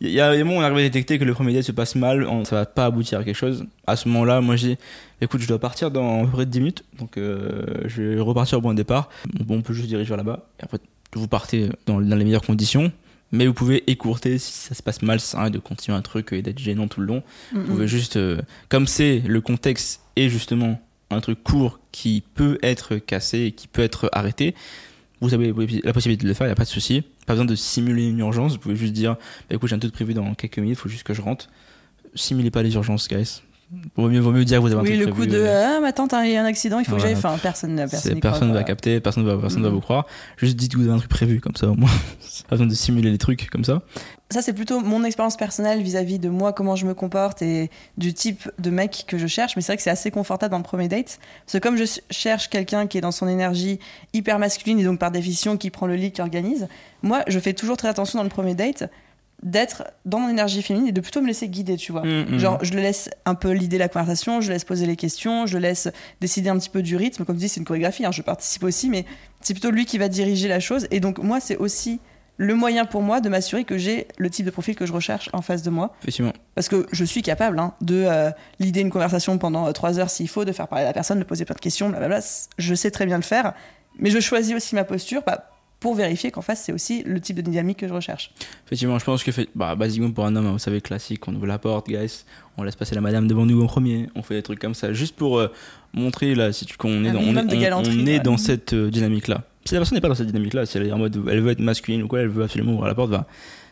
[0.00, 1.72] Il y a un moment où on arrive à détecter que le premier date se
[1.72, 3.64] passe mal, on- ça va pas aboutir à quelque chose.
[3.86, 4.76] À ce moment-là, moi j'ai,
[5.22, 8.58] écoute, je dois partir dans à peu près 10 minutes, donc euh, je vais repartir
[8.58, 9.08] au point de départ.
[9.44, 10.78] Bon, on peut juste diriger vers là-bas, et après
[11.14, 12.92] vous partez dans, dans les meilleures conditions.
[13.32, 16.42] Mais vous pouvez écourter si ça se passe mal, ça de continuer un truc et
[16.42, 17.22] d'être gênant tout le long.
[17.52, 20.80] Vous pouvez juste, euh, comme c'est le contexte est justement
[21.10, 24.54] un truc court qui peut être cassé et qui peut être arrêté,
[25.20, 27.02] vous avez la possibilité de le faire, il n'y a pas de souci.
[27.26, 29.16] Pas besoin de simuler une urgence, vous pouvez juste dire
[29.48, 31.48] bah, écoute, j'ai un truc prévu dans quelques minutes, il faut juste que je rentre.
[32.14, 33.42] Simulez pas les urgences, guys.
[33.96, 35.76] Vaut mieux, vaut mieux dire que vous avez un Oui, truc le coup de euh,
[35.76, 37.16] ah, mais attends, t'as eu un accident, il faut que j'aille.
[37.16, 39.74] Enfin, personne, personne, personne ne va capter, personne ne va, personne va Mhm.
[39.74, 40.06] vous croire.
[40.36, 41.90] Juste dites que vous avez un truc prévu, comme ça au moins.
[42.48, 43.82] pas besoin de simuler les trucs comme ça.
[44.30, 48.12] Ça, c'est plutôt mon expérience personnelle vis-à-vis de moi, comment je me comporte et du
[48.12, 49.54] type de mec que je cherche.
[49.54, 51.20] Mais c'est vrai que c'est assez confortable dans le premier date.
[51.44, 53.78] Parce que comme je cherche quelqu'un qui est dans son énergie
[54.14, 56.66] hyper masculine et donc par définition qui prend le lead, qui organise,
[57.02, 58.90] moi, je fais toujours très attention dans le premier date
[59.42, 62.02] d'être dans mon énergie féminine et de plutôt me laisser guider, tu vois.
[62.02, 62.38] Mhm.
[62.38, 65.58] Genre, je le laisse un peu l'idée la conversation, je laisse poser les questions, je
[65.58, 65.88] laisse
[66.20, 67.24] décider un petit peu du rythme.
[67.24, 69.04] Comme tu dis, c'est une chorégraphie, hein, je participe aussi, mais
[69.40, 70.88] c'est plutôt lui qui va diriger la chose.
[70.90, 72.00] Et donc, moi, c'est aussi
[72.38, 75.30] le moyen pour moi de m'assurer que j'ai le type de profil que je recherche
[75.32, 75.94] en face de moi.
[76.02, 76.32] Effectivement.
[76.54, 80.10] Parce que je suis capable hein, de euh, l'idée une conversation pendant euh, trois heures
[80.10, 82.20] s'il faut, de faire parler la personne, de poser plein de questions, blablabla.
[82.58, 83.54] Je sais très bien le faire.
[83.98, 87.36] Mais je choisis aussi ma posture bah, pour vérifier qu'en face, c'est aussi le type
[87.36, 88.30] de dynamique que je recherche.
[88.66, 91.34] Effectivement, je pense que fait, bah, basiquement pour un homme, hein, vous savez, classique, on
[91.34, 92.24] ouvre la porte, guys,
[92.58, 94.92] on laisse passer la madame devant nous en premier, on fait des trucs comme ça,
[94.92, 95.48] juste pour euh,
[95.94, 98.12] montrer là, si tu, qu'on est dans, on minimum est, de on- galanterie, on est
[98.16, 98.20] ouais.
[98.20, 99.44] dans cette euh, dynamique-là.
[99.66, 101.50] Si la personne n'est pas dans cette dynamique-là, si elle est en mode, elle veut
[101.50, 103.26] être masculine ou quoi, elle veut absolument ouvrir la porte, va.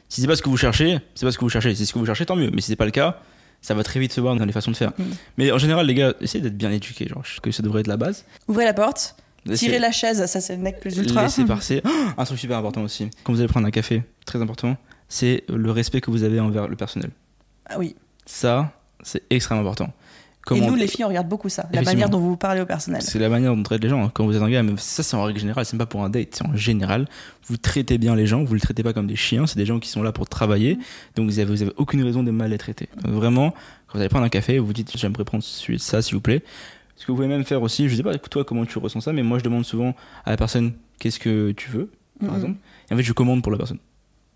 [0.09, 1.71] Si c'est pas ce que vous cherchez, c'est pas ce que vous cherchez.
[1.71, 2.51] Si c'est ce que vous cherchez, tant mieux.
[2.53, 3.21] Mais si c'est pas le cas,
[3.61, 4.93] Ça va très vite se voir dans les façons de faire.
[4.99, 5.03] Mm.
[5.39, 7.09] Mais en général, les gars, essayez d'être bien éduqués.
[7.09, 8.27] Genre, je que ça devrait être la base.
[8.47, 11.23] Ouvrez la porte, Laissez- tirez la chaise, ça c'est le mec plus ultra.
[11.23, 11.81] Laissez passer.
[11.87, 13.09] Oh, un truc super important aussi.
[13.25, 14.77] Quand vous allez prendre un café, très important,
[15.09, 17.09] c'est le respect que vous avez envers le personnel.
[17.65, 17.97] Ah oui.
[18.27, 18.71] Ça,
[19.03, 19.95] c'est extrêmement important.
[20.53, 21.67] Et nous, les filles, on regarde beaucoup ça.
[21.73, 23.01] La manière dont vous parlez au personnel.
[23.03, 24.05] C'est la manière dont on traite les gens.
[24.05, 24.11] hein.
[24.13, 26.05] Quand vous êtes un gars, mais ça c'est en règle générale, c'est même pas pour
[26.05, 27.09] un date, c'est en général.
[27.47, 29.79] Vous traitez bien les gens, vous les traitez pas comme des chiens, c'est des gens
[29.81, 30.79] qui sont là pour travailler,
[31.17, 32.89] donc vous avez, vous avez aucune raison de mal les traiter.
[33.03, 33.51] Donc vraiment,
[33.87, 36.43] quand vous allez prendre un café, vous vous dites j'aimerais prendre ça s'il vous plaît.
[36.97, 39.13] Ce que vous pouvez même faire aussi, je sais pas toi comment tu ressens ça,
[39.13, 39.95] mais moi je demande souvent
[40.27, 41.91] à la personne qu'est-ce que tu veux,
[42.25, 42.59] par exemple,
[42.91, 43.79] et en fait je commande pour la personne.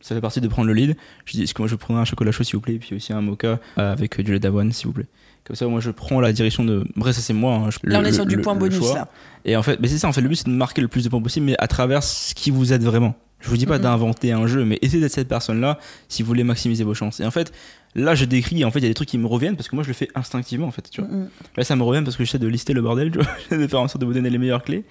[0.00, 0.96] Ça fait partie de prendre le lead.
[1.24, 2.94] Je dis est-ce que moi je prendrais un chocolat chaud s'il vous plaît, et puis
[2.94, 5.06] aussi un mocha euh, avec du lait d'avoine s'il vous plaît.
[5.48, 6.84] Comme ça, moi je prends la direction de.
[6.94, 7.54] Bref, ça c'est moi.
[7.54, 8.94] hein, je- Là, on est sur du le- point le bonus choix.
[8.94, 9.08] là.
[9.44, 11.02] Et en fait, mais c'est ça, en fait, le but c'est de marquer le plus
[11.04, 13.14] de points possible, mais à travers ce qui vous aide vraiment.
[13.40, 13.82] Je vous dis pas Mhm.
[13.84, 17.20] d'inventer un jeu, mais essayez d'être cette personne-là si vous voulez maximiser vos chances.
[17.20, 17.52] Et en fait,
[17.94, 19.76] là je décris, en fait, il y a des trucs qui me reviennent parce que
[19.76, 21.08] moi je le fais instinctivement, en fait, tu vois.
[21.10, 21.28] Mm.
[21.56, 23.28] Là ça me revient parce que j'essaie de lister le bordel, tu vois.
[23.48, 24.84] J'essaie de faire en sorte de vous donner les meilleures clés.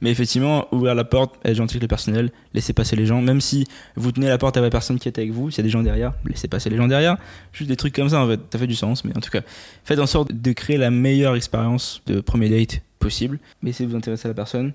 [0.00, 3.40] Mais effectivement, ouvrir la porte, être gentil avec le personnel, laisser passer les gens, même
[3.40, 5.64] si vous tenez la porte à la personne qui est avec vous, s'il y a
[5.64, 7.16] des gens derrière, laissez passer les gens derrière.
[7.52, 9.42] Juste des trucs comme ça, en fait, ça fait du sens, mais en tout cas,
[9.84, 13.96] faites en sorte de créer la meilleure expérience de premier date possible, mais de vous
[13.96, 14.72] intéresser à la personne.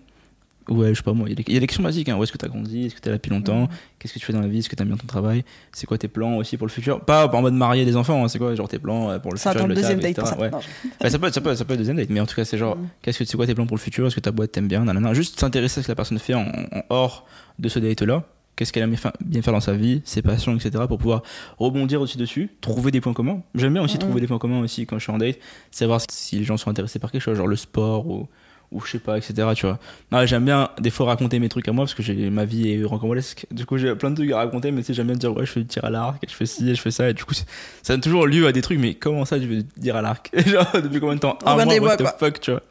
[0.70, 2.08] Ouais, je sais pas moi, il y a des- questions basiques.
[2.10, 2.16] Hein.
[2.18, 2.86] Où est-ce que tu as grandi?
[2.86, 3.68] Est-ce que tu es là depuis longtemps?
[4.00, 4.60] Qu'est-ce que tu fais dans la vie?
[4.60, 5.44] Est-ce que tu aimes bien ton travail?
[5.74, 7.02] C'est quoi tes plans aussi pour le futur?
[7.02, 8.28] Pas en mode marier des enfants, hein.
[8.30, 10.38] c'est quoi genre tes plans euh, pour le Ça futur le deuxième date pour ça.
[10.40, 10.50] Ouais.
[10.50, 12.36] Bah, ça, peut être, ça, peut être, ça peut être deuxième date, mais en tout
[12.36, 12.88] cas, c'est genre, Mhm.
[13.02, 14.08] qu'est-ce que c'est quoi tes plans pour le futur?
[14.08, 14.86] Est-ce que ta boîte t'aime bien?
[14.86, 15.14] Nanana.
[15.14, 17.26] Juste s'intéresser à ce que la personne fait en, en hors
[17.60, 18.24] de ce date-là.
[18.56, 20.84] Qu'est-ce qu'elle aime bien faire- dans sa vie, ses passions, etc.
[20.88, 21.24] pour pouvoir
[21.58, 23.42] rebondir aussi dessus, trouver des points communs.
[23.56, 24.02] J'aime bien aussi Mhm.
[24.02, 25.38] trouver des points communs aussi quand je suis en date,
[25.72, 28.28] savoir si les gens sont intéressés par quelque chose, genre le sport ou,
[28.74, 29.34] ou je sais pas, etc.
[29.56, 29.80] Tu vois.
[30.12, 32.72] Non, j'aime bien des fois raconter mes trucs à moi parce que j'ai ma vie
[32.74, 33.46] est rocambolesque.
[33.52, 35.46] Du coup, j'ai plein de trucs à raconter, mais tu sais, j'aime bien dire ouais,
[35.46, 37.34] je fais du tir à l'arc, je fais ci, je fais ça, et du coup,
[37.34, 37.46] ça
[37.94, 38.80] donne toujours lieu à des trucs.
[38.80, 40.30] Mais comment ça, je veux dire à l'arc?
[40.48, 41.38] Genre depuis combien de temps?
[41.46, 42.62] Un mois, what the fuck, tu vois.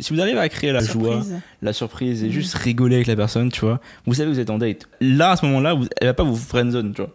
[0.00, 1.22] Si vous arrivez à créer la joie,
[1.62, 2.32] la surprise et Mhm.
[2.32, 3.80] juste rigoler avec la personne, tu vois.
[4.06, 4.88] Vous savez, vous êtes en date.
[5.00, 7.10] Là, à ce moment-là, elle va pas vous friendzone, tu vois.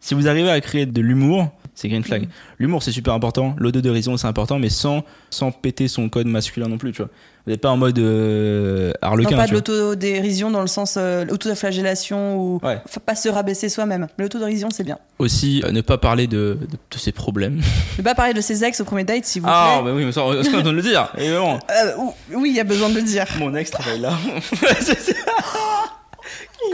[0.00, 2.22] Si vous arrivez à créer de l'humour, c'est green flag.
[2.22, 2.28] Mhm.
[2.58, 3.54] L'humour, c'est super important.
[3.58, 7.10] L'auto-dérision, c'est important, mais sans, sans péter son code masculin non plus, tu vois.
[7.44, 10.96] Vous n'êtes pas en mode euh, Non, harlequin, pas de tu l'autodérision dans le sens
[10.96, 12.80] euh, l'autoflagellation ou Ouais.
[13.04, 14.08] pas se rabaisser soi-même.
[14.18, 14.98] Mais L'autodérision, c'est bien.
[15.18, 17.60] Aussi, euh, ne pas parler de, de, de ses problèmes.
[17.98, 19.56] Ne pas parler de ses ex au premier date, s'il vous plaît.
[19.56, 21.58] Ah, bah oui, mais ça, on en train de le dire, évidemment.
[21.70, 23.26] Euh, ou- oui, il y a besoin de le dire.
[23.38, 24.12] Mon ex travaille là.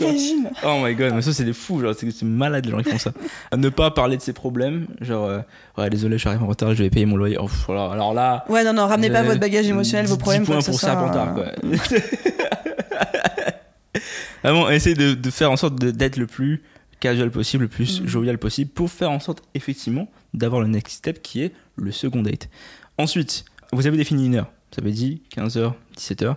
[0.01, 0.51] Imagine.
[0.65, 2.99] Oh my god, mais ça c'est des fous, genre c'est malade les gens qui font
[2.99, 3.13] ça.
[3.51, 5.41] À ne pas parler de ses problèmes, genre euh,
[5.79, 7.37] ouais désolé je suis arrivé en retard, je vais payer mon loyer.
[7.41, 7.49] Oh.
[7.73, 10.79] Alors là, Ouais, non, non, ramenez pas votre bagage émotionnel, vos 10 problèmes, points pour
[10.81, 11.47] ça tard quoi.
[14.43, 16.63] Vraiment, essayez de, de faire en sorte d'être le plus
[17.01, 18.07] casual possible, le plus Mhm.
[18.09, 22.23] jovial possible pour faire en sorte effectivement d'avoir le next step qui est le second
[22.23, 22.49] date.
[22.99, 24.51] Ensuite, vous avez défini une heure.
[24.75, 26.37] Ça veut dire 15h, 17h.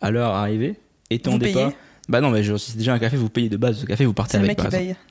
[0.00, 0.76] À l'heure arrivée,
[1.10, 1.72] étendez pas.
[2.08, 3.80] Bah non, mais je- si c'est déjà un café, vous payez de base.
[3.80, 4.68] Ce café, vous partez avec par.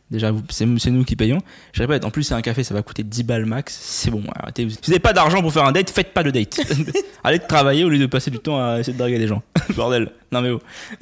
[0.10, 1.40] Déjà, c'est c'est nous qui payons.
[1.74, 3.78] Je répète, en plus, c'est un café, ça va coûter 10 balles max.
[3.82, 4.64] C'est bon, arrêtez.
[4.70, 6.60] Si vous n'avez pas d'argent pour faire un date, faites pas de date.
[7.24, 9.44] Allez travailler au lieu de passer du temps à essayer de draguer des gens.
[9.76, 10.10] Bordel.
[10.32, 10.62] Non, mais oh.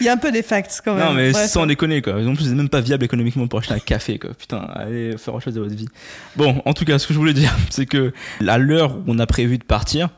[0.00, 1.04] Il y a un peu des facts quand même.
[1.06, 1.50] Non, mais Bref.
[1.50, 2.14] sans déconner, quoi.
[2.14, 4.30] En plus, c'est même pas viable économiquement pour acheter un café, quoi.
[4.34, 5.88] Putain, allez faire autre chose de votre vie.
[6.36, 8.12] Bon, en tout cas, ce que je voulais dire, c'est que
[8.46, 10.10] à l'heure où on a prévu de partir,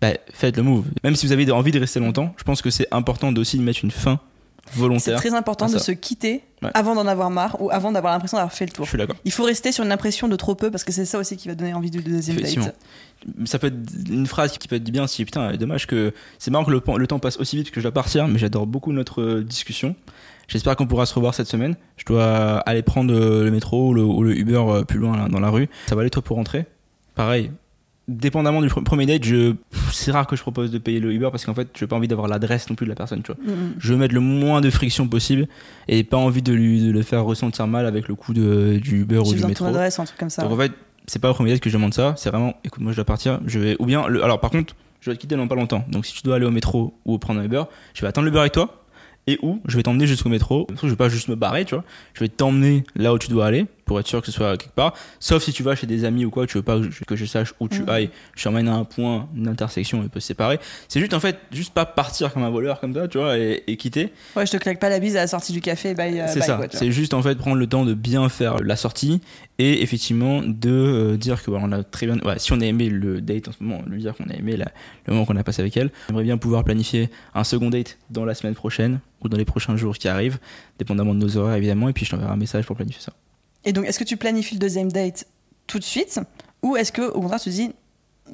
[0.00, 0.86] bah, faites le move.
[1.04, 3.62] Même si vous avez envie de rester longtemps, je pense que c'est important aussi de
[3.62, 4.20] mettre une fin
[4.72, 5.18] C'est volontaire.
[5.18, 6.70] très important de se quitter Ouais.
[6.74, 8.88] avant d'en avoir marre ou avant d'avoir l'impression d'avoir fait le Je tour.
[8.88, 9.14] suis d'accord.
[9.24, 11.46] Il faut rester sur une impression de trop peu parce que c'est ça aussi qui
[11.46, 12.74] va donner envie du deuxième date.
[13.44, 13.76] ça peut être
[14.10, 17.06] une phrase qui peut être bien si putain dommage que c'est marrant que le, le
[17.06, 19.94] temps passe aussi vite que je dois partir mais j'adore beaucoup notre euh, discussion
[20.48, 23.94] j'espère qu'on pourra se revoir cette semaine je dois aller prendre euh, le métro ou
[23.94, 26.22] le, ou le Uber euh, plus loin là, dans la rue ça va aller toi
[26.22, 26.66] pour rentrer
[27.14, 27.52] pareil
[28.08, 29.54] dépendamment du pr- premier date je
[29.92, 32.08] c'est rare que je propose de payer le Uber parce qu'en fait j'ai pas envie
[32.08, 33.74] d'avoir l'adresse non plus de la personne tu vois Mm, mm.
[33.78, 35.46] je veux mettre le moins de friction possible
[35.88, 39.02] et pas envie de lui de le faire ressentir mal avec le coût de, du
[39.02, 40.42] Uber ou du métro ton adresse un truc comme ça.
[40.42, 40.72] donc en fait,
[41.06, 43.04] c'est pas au premier date que je demande ça, c'est vraiment, écoute, moi je dois
[43.06, 45.54] partir, je vais, ou bien, le- alors par contre, je vais te quitter dans pas
[45.54, 45.84] longtemps.
[45.90, 47.62] Donc si tu dois aller au métro ou prendre un Uber,
[47.94, 48.84] je vais attendre le Uber avec toi,
[49.26, 50.66] et où je vais t'emmener jusqu'au métro.
[50.82, 51.84] Je vais pas juste me barrer, tu vois.
[52.14, 54.74] Je vais t'emmener là où tu dois aller pour être sûr que ce soit quelque
[54.74, 54.94] part.
[55.18, 57.16] Sauf si tu vas chez des amis ou quoi, tu veux pas que je, que
[57.16, 57.88] je sache où tu Mhm.
[57.88, 58.10] ailles.
[58.36, 60.60] Je t'emmène à un point, une intersection, et peut se séparer.
[60.86, 63.64] C'est juste en fait, juste pas partir comme un voleur comme ça, tu vois, et,
[63.66, 64.12] et quitter.
[64.36, 65.94] Ouais, je te claque pas la bise à la sortie du café.
[65.94, 66.60] Bye, euh, C'est ça.
[66.70, 69.20] C'est juste en fait prendre le temps de bien faire la sortie
[69.58, 72.18] et effectivement de euh, dire que voilà, on a très bien.
[72.20, 74.56] ouais, si on a aimé le date en ce moment, lui dire qu'on a aimé
[74.56, 74.70] la-
[75.06, 75.90] le moment qu'on a passé avec elle.
[76.08, 79.76] J'aimerais bien pouvoir planifier un second date dans la semaine prochaine ou dans les prochains
[79.76, 80.38] jours qui arrivent,
[80.78, 81.88] dépendamment de nos horaires évidemment.
[81.88, 83.12] Et puis je t'enverrai un message pour planifier ça.
[83.68, 85.26] Et donc, est-ce que tu planifies le deuxième date
[85.66, 86.20] tout de suite
[86.62, 87.70] ou est-ce que au contraire tu te dis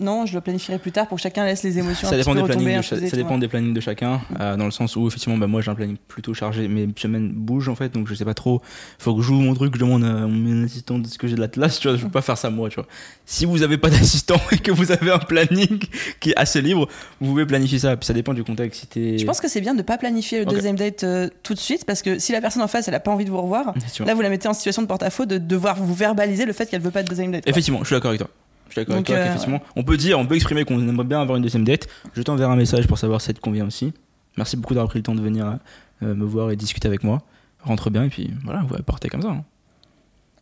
[0.01, 2.09] non, je le planifierai plus tard pour que chacun laisse les émotions.
[2.09, 4.65] Ça un dépend, des plannings, de cha- ça dépend des plannings de chacun, euh, dans
[4.65, 7.75] le sens où effectivement, bah, moi j'ai un planning plutôt chargé, mes semaines bougent en
[7.75, 8.61] fait, donc je sais pas trop.
[8.99, 11.37] Faut que je joue mon truc, je demande à mon assistant de ce que j'ai
[11.37, 12.87] de l'atlas, tu vois, je peux pas faire ça moi, tu vois.
[13.27, 15.79] Si vous avez pas d'assistant et que vous avez un planning
[16.21, 16.89] qui est assez libre,
[17.21, 17.97] vous pouvez planifier ça.
[17.97, 18.87] Puis ça dépend du contexte.
[18.93, 19.19] Si.
[19.19, 21.85] Je pense que c'est bien de pas planifier le deuxième date euh, tout de suite
[21.85, 24.15] parce que si la personne en face elle a pas envie de vous revoir, là
[24.15, 26.91] vous la mettez en situation de porte-à-faux de devoir vous verbaliser le fait qu'elle veut
[26.91, 27.45] pas de deuxième date.
[27.45, 27.51] quoi.
[27.51, 28.31] Effectivement, je suis d'accord avec toi.
[28.75, 29.17] Je suis d'accord avec Donc, toi.
[29.17, 31.87] euh, qu'effectivement, on peut dire, on peut exprimer qu'on aimerait bien avoir une deuxième date.
[32.15, 33.93] Je t'enverrai un message pour savoir si ça te convient aussi.
[34.37, 35.59] Merci beaucoup d'avoir pris le temps de venir
[36.03, 37.23] euh, me voir et discuter avec moi.
[37.63, 39.29] Rentre bien et puis voilà, vous partez comme ça.
[39.29, 39.45] hein.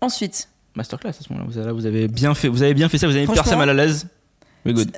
[0.01, 1.47] Ensuite, Masterclass à ce moment-là.
[1.49, 3.07] Vous, avez- vous avez bien fait, vous avez bien fait ça.
[3.07, 4.09] Vous avez personne mal à l'aise.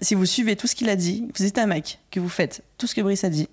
[0.01, 2.63] Si vous suivez tout ce qu'il a dit, vous êtes un mec, que vous faites
[2.79, 3.49] tout ce que Brice a dit,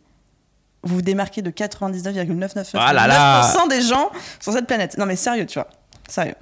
[0.84, 4.98] vous vous démarquez de 99,999% Ah des gens sur cette planète.
[4.98, 5.70] Non mais sérieux, tu vois.
[6.08, 6.36] Sérieux.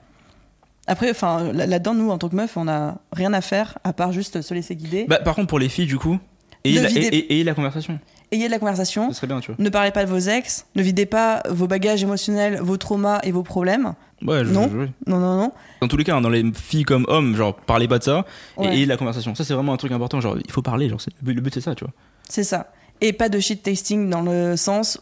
[0.89, 3.93] Après, enfin, là- là-dedans, nous, en tant que meuf, on a rien à faire à
[3.93, 5.05] part juste se laisser guider.
[5.07, 6.17] Bah, par contre, pour les filles, du coup,
[6.65, 7.99] ayez, De la, et- ayez la conversation.
[8.31, 9.09] Ayez de la conversation.
[9.09, 9.55] Ce serait bien, tu vois.
[9.63, 10.65] Ne parlez pas de vos ex.
[10.75, 13.93] Ne videz pas vos bagages émotionnels, vos traumas et vos problèmes.
[14.23, 14.63] Ouais, je- Non.
[14.71, 15.51] je- je- Non, non, non.
[15.81, 18.25] Dans tous les cas, hein, dans les filles comme hommes, genre, parlez pas de ça
[18.61, 19.33] et ayez la conversation.
[19.35, 20.19] Ça, c'est vraiment un truc important.
[20.21, 20.89] Genre, il faut parler.
[20.89, 21.93] Genre, c'est- le but, le but, c'est ça, tu vois.
[22.27, 22.71] C'est ça.
[23.01, 24.99] Et pas de shit tasting dans le sens,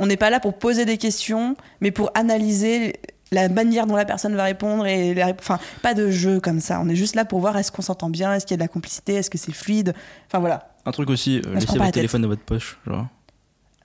[0.00, 2.94] on n'est pas là pour poser des questions, mais pour analyser
[3.34, 6.80] la manière dont la personne va répondre et enfin pas de jeu comme ça.
[6.80, 8.62] On est juste là pour voir est-ce qu'on s'entend bien, est-ce qu'il y a de
[8.62, 9.94] la complicité, est-ce que c'est fluide.
[10.26, 10.70] Enfin voilà.
[10.86, 13.06] Un truc aussi, euh, se laissez votre téléphone dans votre poche, genre.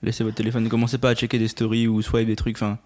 [0.02, 2.78] Laissez votre téléphone, ne commencez pas à checker des stories ou swipe des trucs, enfin.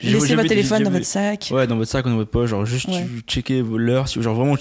[0.00, 1.48] Laissez votre téléphone dans votre sac.
[1.52, 3.06] Ouais, dans votre sac ou dans votre poche, genre juste Ouais.
[3.26, 4.56] checker vos- l'heure, genre vraiment,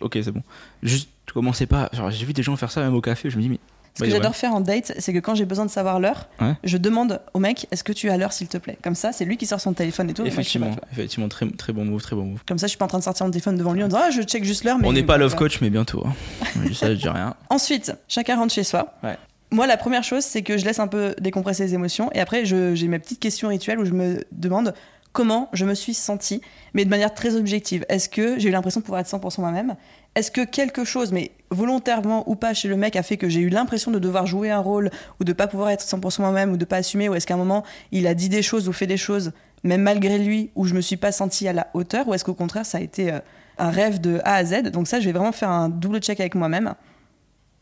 [0.00, 0.42] ok, c'est bon.
[0.82, 3.42] Juste commencez pas, genre j'ai vu des gens faire ça même au café, je me
[3.42, 3.58] dis, mais.
[3.96, 6.54] Ce que j'adore faire en date, c'est que quand j'ai besoin de savoir l'heure, Ouais.
[6.64, 8.76] je demande au mec est-ce que tu as l'heure s'il te plaît?
[8.82, 10.22] Comme ça, c'est lui qui sort son téléphone et tout.
[10.22, 12.40] moi, Effectivement, effectivement, très, très bon move, très bon move.
[12.46, 14.00] Comme ça, je suis pas en train de sortir mon téléphone devant lui en disant
[14.02, 14.78] ah je check juste l'heure.
[14.82, 16.04] On n'est pas love coach, mais bientôt.
[16.06, 16.12] Hein.
[16.74, 17.34] Ça, je dis rien.
[17.50, 18.94] Ensuite, chacun rentre chez soi.
[19.04, 19.16] Ouais.
[19.52, 22.10] Moi, la première chose, c'est que je laisse un peu décompresser les émotions.
[22.12, 24.74] Et après, j'ai mes petites questions rituelles où je me demande
[25.12, 26.40] comment je me suis sentie,
[26.72, 27.84] mais de manière très objective.
[27.88, 29.76] Est-ce que j'ai eu l'impression de pouvoir être 100% moi-même?
[30.14, 33.40] Est-ce que quelque chose, mais volontairement ou pas chez le mec, a fait que j'ai
[33.40, 36.56] eu l'impression de devoir jouer un rôle ou de pas pouvoir être 100% moi-même ou
[36.56, 38.86] de pas assumer Ou est-ce qu'à un moment, il a dit des choses ou fait
[38.86, 39.32] des choses,
[39.64, 42.34] même malgré lui, où je me suis pas sentie à la hauteur Ou est-ce qu'au
[42.34, 43.18] contraire, ça a été euh,
[43.58, 44.62] un rêve de A à Z?
[44.70, 46.74] Donc ça, je vais vraiment faire un double check avec moi-même.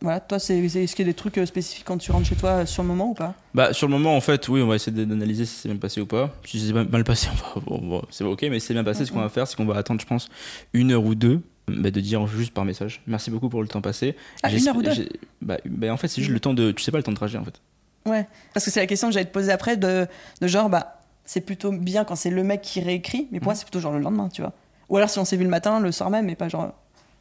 [0.02, 2.26] Voilà, toi, c'est, c'est- est-ce qu'il y a des trucs euh, spécifiques quand tu rentres
[2.26, 3.34] chez toi euh, sur le moment ou pas?
[3.54, 6.00] Bah, sur le moment, en fait, oui, on va essayer d'analyser si c'est bien passé
[6.00, 6.30] ou pas.
[6.44, 8.82] Si c'est mal mal passé, on va, bon, bon, c'est ok, mais si c'est bien
[8.84, 10.28] passé, ce qu'on va faire, c'est qu'on va attendre, je pense,
[10.72, 11.40] une heure ou deux,
[11.80, 13.02] bah, de dire juste par message.
[13.06, 14.16] Merci beaucoup pour le temps passé.
[14.42, 15.08] Ah, une heure ou deux
[15.40, 16.72] bah, bah, en fait, c'est juste le temps de.
[16.72, 17.60] Tu sais pas le temps de trajet, en fait.
[18.06, 20.06] Ouais, parce que c'est la question que j'allais te poser après de,
[20.40, 23.54] de genre, bah, c'est plutôt bien quand c'est le mec qui réécrit, mais pour moi,
[23.54, 24.52] c'est plutôt genre le lendemain, tu vois.
[24.88, 26.72] Ou alors si on s'est vu le matin, le soir même, mais pas genre.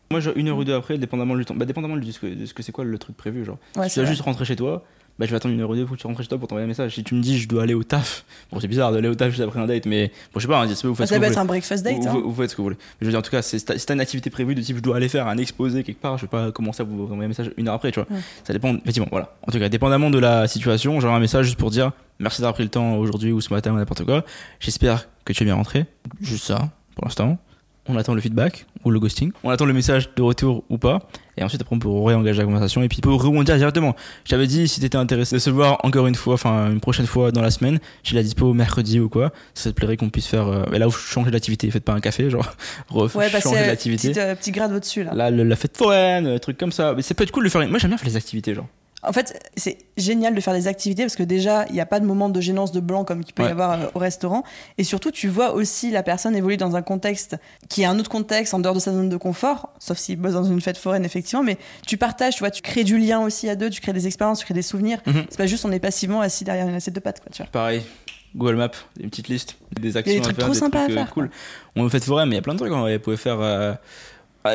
[0.10, 1.56] Moi, genre, une heure ou deux après, dépendamment du temps.
[1.56, 2.20] Bah, dépendamment de ce
[2.54, 3.58] que, c'est quoi le truc prévu, genre.
[3.76, 4.84] Ouais, si tu vas juste rentrer chez toi,
[5.22, 6.48] bah, je vais attendre une heure ou deux pour que tu rentres chez toi pour
[6.48, 6.96] t'envoyer un message.
[6.96, 9.30] Si tu me dis, je dois aller au taf, bon, c'est bizarre d'aller au taf
[9.30, 11.20] juste après un date, mais bon, je sais pas, hein, vous Ah, faites ce ça
[11.20, 11.98] peut être un breakfast date.
[11.98, 12.12] Vous, hein.
[12.14, 12.78] vous- vous faites ce que vous voulez.
[12.80, 14.78] Mais je veux dire, en tout cas, c'est si t'as une activité prévue de type
[14.78, 17.26] je dois aller faire un exposé quelque part, je vais pas commencer à vous envoyer
[17.26, 18.08] un message une heure après, tu vois.
[18.12, 18.22] Ouais.
[18.44, 19.36] Ça dépend, effectivement, voilà.
[19.48, 22.56] En tout cas, dépendamment de la situation, j'aurai un message juste pour dire merci d'avoir
[22.56, 24.24] pris le temps aujourd'hui ou ce matin ou n'importe quoi.
[24.60, 25.86] J'espère que tu es bien rentré.
[26.20, 27.38] Juste ça, pour l'instant.
[27.88, 29.32] On attend le feedback ou le ghosting.
[29.44, 31.00] On attend le message de retour ou pas.
[31.38, 33.96] Et ensuite, après, on peut réengager la conversation et puis pour rebondir directement.
[34.24, 37.32] J'avais dit, si t'étais intéressé de se voir encore une fois, enfin, une prochaine fois
[37.32, 39.32] dans la semaine, j'ai la dispo mercredi ou quoi.
[39.56, 41.72] Ça te plairait qu'on puisse faire, euh, et là où changer d'activité.
[41.72, 42.46] Faites pas un café, genre,
[42.92, 44.10] Ouais, passer changer euh, d'activité.
[44.10, 45.14] petit, euh, petit grade au-dessus là.
[45.16, 46.94] Là, le- la fête foraine, truc comme ça.
[46.96, 47.68] Mais ça peut être cool de faire.
[47.68, 48.68] Moi, j'aime bien faire les activités, genre.
[49.04, 52.00] En fait, c'est génial de faire des activités parce que déjà, il n'y a pas
[52.00, 54.44] de moment de gênance de blanc comme il peut y avoir euh, au restaurant.
[54.78, 57.36] Et surtout, tu vois aussi la personne évoluer dans un contexte
[57.68, 60.34] qui est un autre contexte en dehors de sa zone de confort, sauf s'il bosse
[60.34, 61.44] dans une fête foraine, effectivement.
[61.44, 64.06] Mais tu partages, tu vois, tu crées du lien aussi à deux, tu crées des
[64.06, 65.00] expériences, tu crées des souvenirs.
[65.08, 65.26] Mhm.
[65.30, 67.52] C'est pas juste on est passivement assis derrière une assiette de pâtes, quoi, tu vois.
[67.52, 67.82] Pareil,
[68.36, 70.98] Google Maps, une petite liste, des actions des à trucs faire, trop des sympas trucs,
[70.98, 71.32] à euh, faire, cool.
[71.76, 72.72] On fait forêt, mais il y a plein de trucs.
[72.72, 73.40] On pouvait faire.
[73.42, 73.74] euh,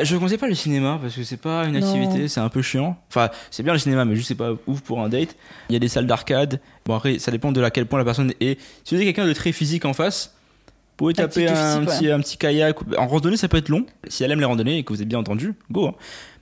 [0.03, 2.61] Je ne conseille pas le cinéma parce que c'est pas une activité, c'est un peu
[2.61, 2.97] chiant.
[3.09, 5.35] Enfin, c'est bien le cinéma, mais juste c'est pas ouf pour un date.
[5.69, 6.59] Il y a des salles d'arcade.
[6.85, 8.59] Bon, après, ça dépend de à quel point la personne est.
[8.83, 12.11] Si vous avez quelqu'un de très physique en face, vous pouvez taper un physique, petit,
[12.11, 12.77] un petit kayak.
[12.97, 13.85] En randonnée, ça peut être long.
[14.07, 15.87] Si elle aime les randonnées et que vous êtes bien entendu, go.
[15.87, 15.93] hein.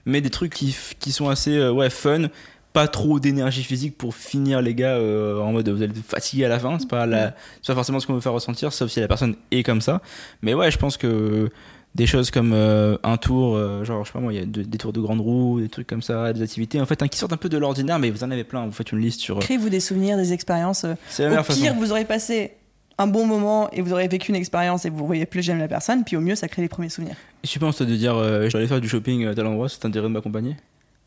[0.06, 2.26] Mais des trucs qui, qui sont assez euh, ouais, fun.
[2.72, 6.44] Pas trop d'énergie physique pour finir les gars euh, en mode vous allez être fatigué
[6.44, 6.78] à la fin.
[6.78, 7.34] C'est pas, la,
[7.66, 10.02] pas forcément ce qu'on veut faire ressentir, sauf si la personne est comme ça.
[10.42, 11.48] Mais ouais, je pense que
[11.96, 14.46] des choses comme euh, un tour, euh, genre je sais pas moi, il y a
[14.46, 17.08] de- des tours de grande roue, des trucs comme ça, des activités en fait hein,
[17.08, 18.66] qui sortent un peu de l'ordinaire, mais vous en avez plein.
[18.66, 19.38] Vous faites une liste sur.
[19.40, 20.84] Créez-vous des souvenirs, des expériences.
[20.84, 21.76] euh, C'est la Au meilleure pire, façon.
[21.80, 22.52] vous aurez passé
[22.98, 25.68] un bon moment et vous aurez vécu une expérience et vous voyez plus jamais la
[25.68, 27.16] personne, puis au mieux, ça crée les premiers souvenirs.
[27.44, 29.46] Et tu penses toi, de dire euh, je vais aller faire du shopping à tel
[29.46, 30.56] endroit, ça t'intéresse de m'accompagner?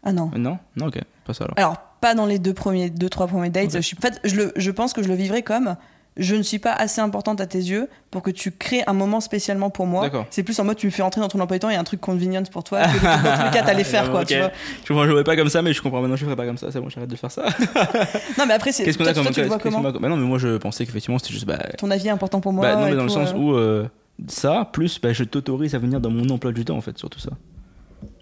[0.04, 0.32] Ah non.
[0.34, 0.58] Euh, Non?
[0.76, 1.54] Non, ok, pas ça alors.
[1.58, 3.74] Alors, pas dans les deux premiers, deux, trois premiers dates.
[3.74, 5.76] Je, suis, en fait, je, le, je pense que je le vivrai comme
[6.20, 9.22] je ne suis pas assez importante à tes yeux pour que tu crées un moment
[9.22, 10.10] spécialement pour moi.
[10.30, 11.84] C'est plus en mode tu me fais rentrer dans ton emploi du temps et un
[11.84, 12.82] truc convenient pour toi.
[12.84, 14.52] que dans tous les cas, t'allais faire quoi, tu vois.
[14.84, 16.72] Je je vois pas comme ça, mais je comprends maintenant, je ferai pas comme ça,
[16.72, 17.46] c'est bon, j'arrête de faire ça.
[18.38, 18.84] Non, mais après, c'est.
[18.84, 20.86] Qu'est-ce qu'on toi, a comme toi, tu vois comment Bah non, mais moi je pensais
[20.86, 21.46] qu'effectivement c'était juste.
[21.46, 22.66] Bah, Ton avis est important pour moi.
[22.66, 23.38] bah non, mais dans le sens euh.
[23.38, 23.88] où euh,
[24.28, 27.20] ça, plus bah, je t'autorise à venir dans mon emploi du temps en fait, surtout
[27.20, 27.32] ça.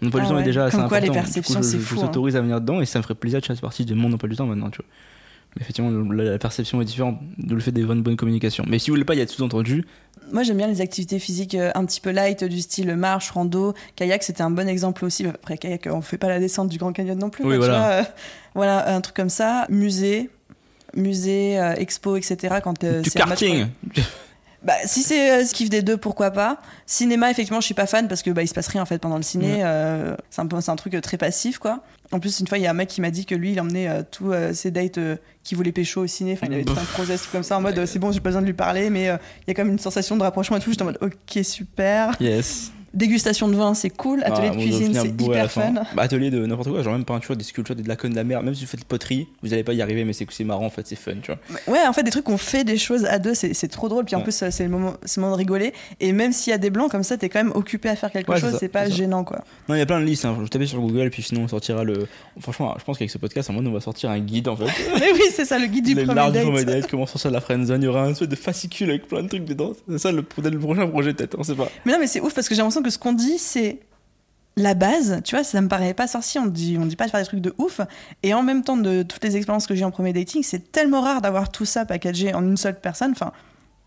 [0.00, 0.42] Mon emploi Ah du temps ouais.
[0.42, 2.08] est déjà assez Comme quoi, les perceptions, je, c'est je fou, vous hein.
[2.08, 4.28] autorise à venir dedans et ça me ferait plaisir de faire partie de mon emploi
[4.28, 4.86] du temps maintenant, tu vois.
[5.60, 8.64] Effectivement, la, perception est différente de le fait des bonnes, bonnes communications.
[8.68, 9.84] Mais si vous voulez pas, il y a sous-entendu.
[10.30, 13.74] Moi, j'aime bien les activités physiques euh, un petit peu light, du style marche, rando.
[13.96, 15.26] Kayak, c'était un bon exemple aussi.
[15.26, 17.44] Après, kayak, euh, on fait pas la descente du Grand Canyon non plus.
[17.44, 17.78] Oui, quoi, tu voilà.
[17.78, 18.02] vois, euh,
[18.54, 19.66] voilà, un truc comme ça.
[19.70, 20.30] Musée,
[20.94, 22.56] musée, euh, expo, etc.
[22.62, 23.66] Quand euh, du c'est un match- karting
[24.62, 26.60] Bah, si c'est euh, ce kiff des deux, pourquoi pas.
[26.86, 28.98] Cinéma, effectivement, je suis pas fan parce que bah, il se passe rien en fait
[28.98, 29.56] pendant le ciné.
[29.56, 29.62] Ouais.
[29.64, 31.80] euh, c'est un un truc euh, très passif, quoi.
[32.10, 33.60] En plus, une fois, il y a un mec qui m'a dit que lui, il
[33.60, 34.98] emmenait euh, tous euh, ses dates
[35.44, 36.32] qui voulait pécho au ciné.
[36.32, 38.42] Enfin, il avait tout un process comme ça en mode c'est bon, j'ai pas besoin
[38.42, 40.70] de lui parler, mais il y a quand même une sensation de rapprochement et tout.
[40.70, 42.16] J'étais en mode ok, super.
[42.20, 42.72] Yes.
[42.98, 44.22] Dégustation de vin, c'est cool.
[44.24, 45.72] Atelier Ah, de cuisine, c'est hyper fun.
[45.94, 48.16] Bah, atelier de n'importe quoi, genre même peinture, des sculptures, des de la conne de
[48.16, 48.42] la mer.
[48.42, 50.70] Même si vous faites poterie, vous allez pas y arriver, mais c'est c'est marrant en
[50.70, 51.40] fait, c'est fun, tu vois.
[51.72, 54.04] Ouais, en fait, des trucs qu'on fait des choses à deux, c'est c'est trop drôle.
[54.04, 54.24] Puis en Ouais.
[54.24, 55.72] plus, c'est le moment, c'est le moment de rigoler.
[56.00, 58.10] Et même s'il y a des blancs comme ça, t'es quand même occupé à faire
[58.10, 58.56] quelque Ouais, chose.
[58.58, 59.44] C'est pas gênant, quoi.
[59.68, 60.24] Non, il y a plein de listes.
[60.24, 60.36] Hein.
[60.42, 62.06] Je tapais sur Google, puis sinon on sortira le.
[62.40, 64.56] Franchement, je pense qu'avec ce podcast, à un moment, on va sortir un guide en
[64.56, 64.64] fait.
[65.00, 66.90] Mais oui, c'est ça, le guide du premier date.
[66.90, 67.80] comment sortir de la friendzone.
[67.82, 69.72] Il y aura un espèce de fascicule avec plein de trucs dedans.
[69.88, 71.68] C'est ça le, le prochain projet, peut-être, on sait pas.
[71.84, 73.80] Mais non, mais c'est ouf parce que j'ai l'impression que ce qu'on dit, c'est
[74.56, 75.20] la base.
[75.24, 76.40] Tu vois, ça me paraît pas sorcier.
[76.40, 77.80] On dit, on dit pas de faire des trucs de ouf.
[78.22, 81.00] Et en même temps, de toutes les expériences que j'ai en premier dating, c'est tellement
[81.00, 83.12] rare d'avoir tout ça packagé en une seule personne.
[83.12, 83.32] Enfin,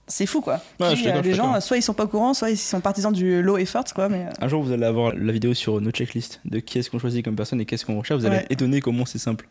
[0.08, 0.62] c'est fou, quoi.
[0.80, 3.12] Ouais, Puis, euh, les gens, soit ils sont pas au courant, soit ils sont partisans
[3.14, 4.10] du low effort, quoi.
[4.10, 6.90] Mais euh, Un jour, vous allez avoir la vidéo sur nos checklists de qui est-ce
[6.90, 8.20] qu'on choisit comme personne et qu'est-ce qu'on recherche.
[8.22, 8.44] Vous allez Ouais.
[8.44, 9.48] être étonné comment c'est simple.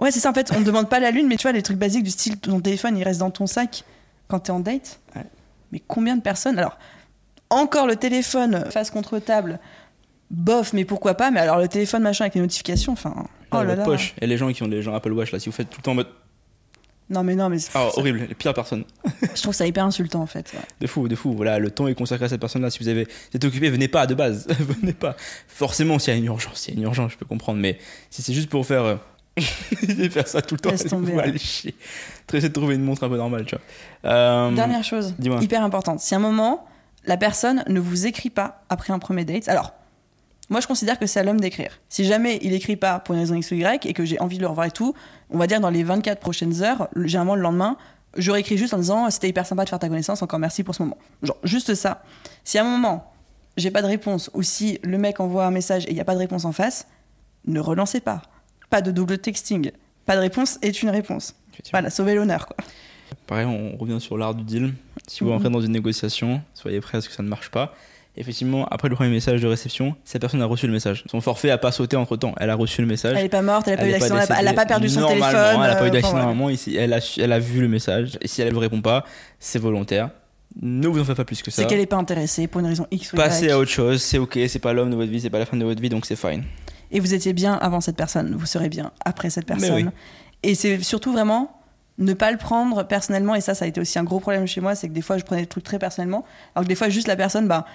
[0.00, 0.30] ouais, c'est ça.
[0.30, 2.10] En fait, on ne demande pas la lune, mais tu vois, les trucs basiques du
[2.10, 3.84] style ton téléphone, il reste dans ton sac
[4.28, 4.98] quand t'es en date.
[5.14, 5.22] Ouais.
[5.72, 6.58] Mais combien de personnes?
[6.58, 6.76] Alors,
[7.50, 9.58] encore le téléphone face contre table.
[10.30, 13.14] Bof, mais pourquoi pas Mais alors le téléphone machin avec les notifications, enfin.
[13.52, 13.84] Oh là votre là.
[13.84, 14.14] poche.
[14.20, 15.82] Et les gens qui ont les gens Apple Watch là, si vous faites tout le
[15.82, 16.08] temps en mode.
[17.10, 18.84] Non mais non mais c'est- Ah, horrible, les pires personnes.
[19.34, 20.50] je trouve ça hyper insultant en fait.
[20.54, 20.60] ouais.
[20.80, 21.34] De fou, de fou.
[21.34, 22.70] Voilà, le temps est consacré à cette personne-là.
[22.70, 24.46] Si vous avez vous êtes occupé, venez pas de base.
[24.58, 25.14] venez pas.
[25.46, 27.60] Forcément, s'il y a une urgence, s'il y a une urgence, je peux comprendre.
[27.60, 27.78] Mais
[28.10, 28.82] si c'est juste pour faire.
[28.84, 28.96] euh,
[30.10, 31.24] faire ça tout le temps, Laisse tomber, vous ouais.
[31.24, 31.74] allez chier.
[32.26, 34.10] Très essayer de trouver une montre un peu normale, tu vois.
[34.10, 36.00] Euh, Dernière chose, hyper importante.
[36.00, 36.66] Si à un moment
[37.06, 39.72] la personne ne vous écrit pas après un premier date, alors
[40.50, 41.80] moi je considère que c'est à l'homme d'écrire.
[41.88, 44.36] Si jamais il écrit pas pour une raison X ou Y et que j'ai envie
[44.36, 44.94] de le revoir et tout,
[45.30, 47.76] on va dire dans les 24 prochaines heures, le- généralement le lendemain,
[48.16, 50.74] j'aurais écrit juste en disant c'était hyper sympa de faire ta connaissance, encore merci pour
[50.74, 50.98] ce moment.
[51.22, 52.02] Genre juste ça.
[52.44, 53.10] Si à un moment
[53.56, 56.04] j'ai pas de réponse ou si le mec envoie un message et il n'y a
[56.04, 56.86] pas de réponse en face,
[57.46, 58.22] ne relancez pas.
[58.70, 59.70] Pas de double texting.
[60.06, 61.34] Pas de réponse est une réponse.
[61.70, 62.56] Voilà, sauvez l'honneur quoi.
[63.26, 64.74] Pareil, on revient sur l'art du deal.
[65.08, 65.36] Si vous Mhm.
[65.36, 67.74] entrez dans une négociation, soyez prêts à ce que ça ne marche pas.
[68.16, 71.02] Effectivement, après le premier message de réception, cette personne a reçu le message.
[71.10, 72.32] Son forfait a pas sauté entre temps.
[72.38, 73.16] Elle a reçu le message.
[73.18, 74.88] Elle est pas morte, elle a pas Elle eu est d'accident, elle a pas- perdu
[74.88, 75.30] son téléphone.
[75.64, 76.48] Elle a pas eu euh, d'accident normalement.
[76.48, 78.16] Elle a, elle a vu le message.
[78.20, 79.04] Et si elle ne vous répond pas,
[79.40, 80.10] c'est volontaire.
[80.62, 81.62] Ne vous en faites pas plus que ça.
[81.62, 83.50] C'est qu'elle est pas intéressée pour une raison X ou Passez Y.
[83.50, 84.00] à autre chose.
[84.00, 84.38] C'est ok.
[84.46, 85.20] C'est pas l'homme de votre vie.
[85.20, 85.88] C'est pas la fin de votre vie.
[85.88, 86.44] Donc c'est fine.
[86.92, 89.74] Et vous étiez bien avant cette personne, vous serez bien après cette personne.
[89.74, 89.86] oui.
[90.44, 91.50] Et c'est surtout vraiment
[91.98, 93.34] ne pas le prendre personnellement.
[93.34, 95.18] Et ça, ça a été aussi un gros problème chez moi, c'est que des fois,
[95.18, 96.24] je prenais le truc très personnellement.
[96.54, 97.66] Alors que des fois, juste la personne, bah,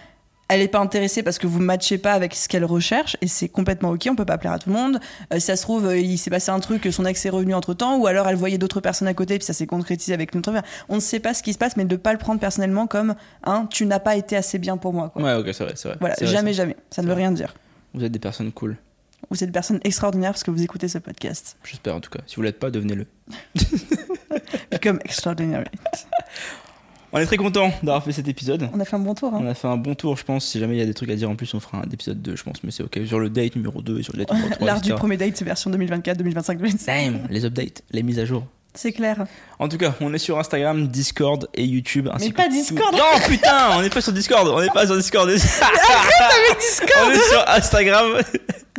[0.49, 3.49] elle est pas intéressée parce que vous matchez pas avec ce qu'elle recherche et c'est
[3.49, 4.07] complètement ok.
[4.09, 4.99] On peut pas plaire à tout le monde.
[5.31, 7.53] Euh, si ça se trouve, euh, il s'est passé un truc, son ex est revenu
[7.53, 10.33] entre temps, ou alors elle voyait d'autres personnes à côté puis ça s'est concrétisé avec
[10.33, 10.63] notre affaire.
[10.89, 13.13] On ne sait pas ce qui se passe, mais de pas le prendre personnellement comme
[13.43, 15.09] un tu n'as pas été assez bien pour moi.
[15.09, 15.21] Quoi.
[15.21, 15.73] Ouais, ok, c'est vrai.
[15.75, 15.97] C'est vrai.
[15.99, 16.75] Voilà, vrai, jamais, jamais.
[16.89, 17.53] Ça ne veut rien dire.
[17.93, 18.75] Vous êtes des personnes cool.
[19.29, 21.57] Vous êtes une personne extraordinaire parce que vous écoutez ce podcast.
[21.63, 22.19] J'espère en tout cas.
[22.25, 23.05] Si vous l'êtes pas, devenez-le.
[24.71, 25.65] Become extraordinary.
[27.11, 28.69] On est très content d'avoir fait cet épisode.
[28.73, 29.33] On a fait un bon tour.
[29.33, 29.39] hein.
[29.41, 30.45] On a fait un bon tour, je pense.
[30.45, 32.21] Si jamais il y a des trucs à dire en plus, on fera un épisode
[32.21, 32.63] 2, je pense.
[32.63, 32.99] Mais c'est ok.
[33.07, 34.65] Sur le date numéro 2 et sur le date numéro 3.
[34.67, 36.85] L'art du premier date, c'est version 2024, 2025, 2026.
[36.85, 38.43] Damn, les updates, les mises à jour.
[38.75, 39.25] C'est clair.
[39.57, 42.07] En tout cas, on est sur Instagram, Discord et YouTube.
[42.13, 42.93] ainsi Mais que pas tout- Discord.
[42.93, 44.47] Non, putain, on n'est pas sur Discord.
[44.47, 45.27] On n'est pas sur Discord.
[45.29, 45.41] Arrête
[46.51, 47.03] avec Discord.
[47.07, 48.21] On est sur Instagram,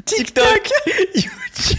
[0.05, 0.71] TikTok.
[1.15, 1.79] YouTube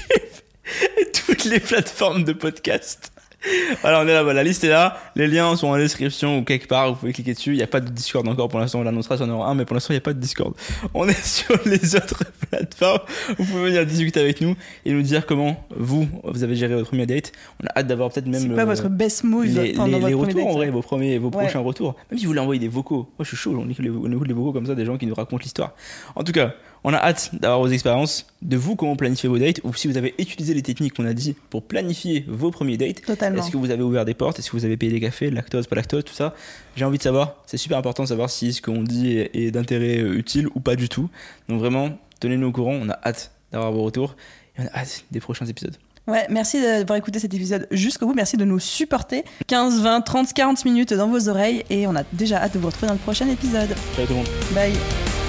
[0.99, 3.10] et toutes les plateformes de podcast.
[3.83, 6.67] Alors on est là, la liste est là, les liens sont en description ou quelque
[6.67, 7.51] part, vous pouvez cliquer dessus.
[7.53, 9.65] Il n'y a pas de Discord encore pour l'instant, on l'annoncera sur numéro 1, mais
[9.65, 10.53] pour l'instant il n'y a pas de Discord.
[10.93, 12.99] On est sur les autres plateformes,
[13.37, 16.87] vous pouvez venir discuter avec nous et nous dire comment vous, vous avez géré votre
[16.89, 17.31] premier date.
[17.63, 18.41] On a hâte d'avoir peut-être même...
[18.41, 20.81] C'est quoi votre best move les, pendant les- votre les retours date en vrai, vos,
[20.81, 21.43] premiers, vos Ouais.
[21.45, 21.95] prochains retours.
[22.11, 23.07] Même si vous voulez envoyer des vocaux.
[23.17, 23.83] Moi je suis chaud, on écoute
[24.27, 25.73] les vocaux comme ça des gens qui nous racontent l'histoire.
[26.15, 26.53] En tout cas,
[26.83, 29.97] on a hâte d'avoir vos expériences, de vous comment planifier vos dates, ou si vous
[29.97, 33.01] avez utilisé les techniques qu'on a dit pour planifier vos premiers dates.
[33.01, 33.41] Totalement.
[33.41, 34.39] Est-ce que vous avez ouvert des portes?
[34.39, 36.33] Est-ce que vous avez payé des cafés, lactose, pas lactose, tout ça?
[36.75, 37.35] J'ai envie de savoir.
[37.45, 40.59] C'est super important de savoir si ce qu'on dit est, est d'intérêt euh, utile ou
[40.59, 41.09] pas du tout.
[41.49, 42.73] Donc vraiment, tenez-nous au courant.
[42.73, 44.15] On a hâte d'avoir vos retours
[44.57, 45.75] et on a hâte des prochains épisodes.
[46.07, 48.13] Ouais, merci d'avoir écouté cet épisode jusqu'au bout.
[48.13, 49.23] Merci de nous supporter.
[49.47, 51.63] 15, 20, 30, 40 minutes dans vos oreilles.
[51.69, 53.69] Et on a déjà hâte de vous retrouver dans le prochain épisode.
[53.95, 54.27] Ciao tout le monde.
[54.53, 55.20] Bye.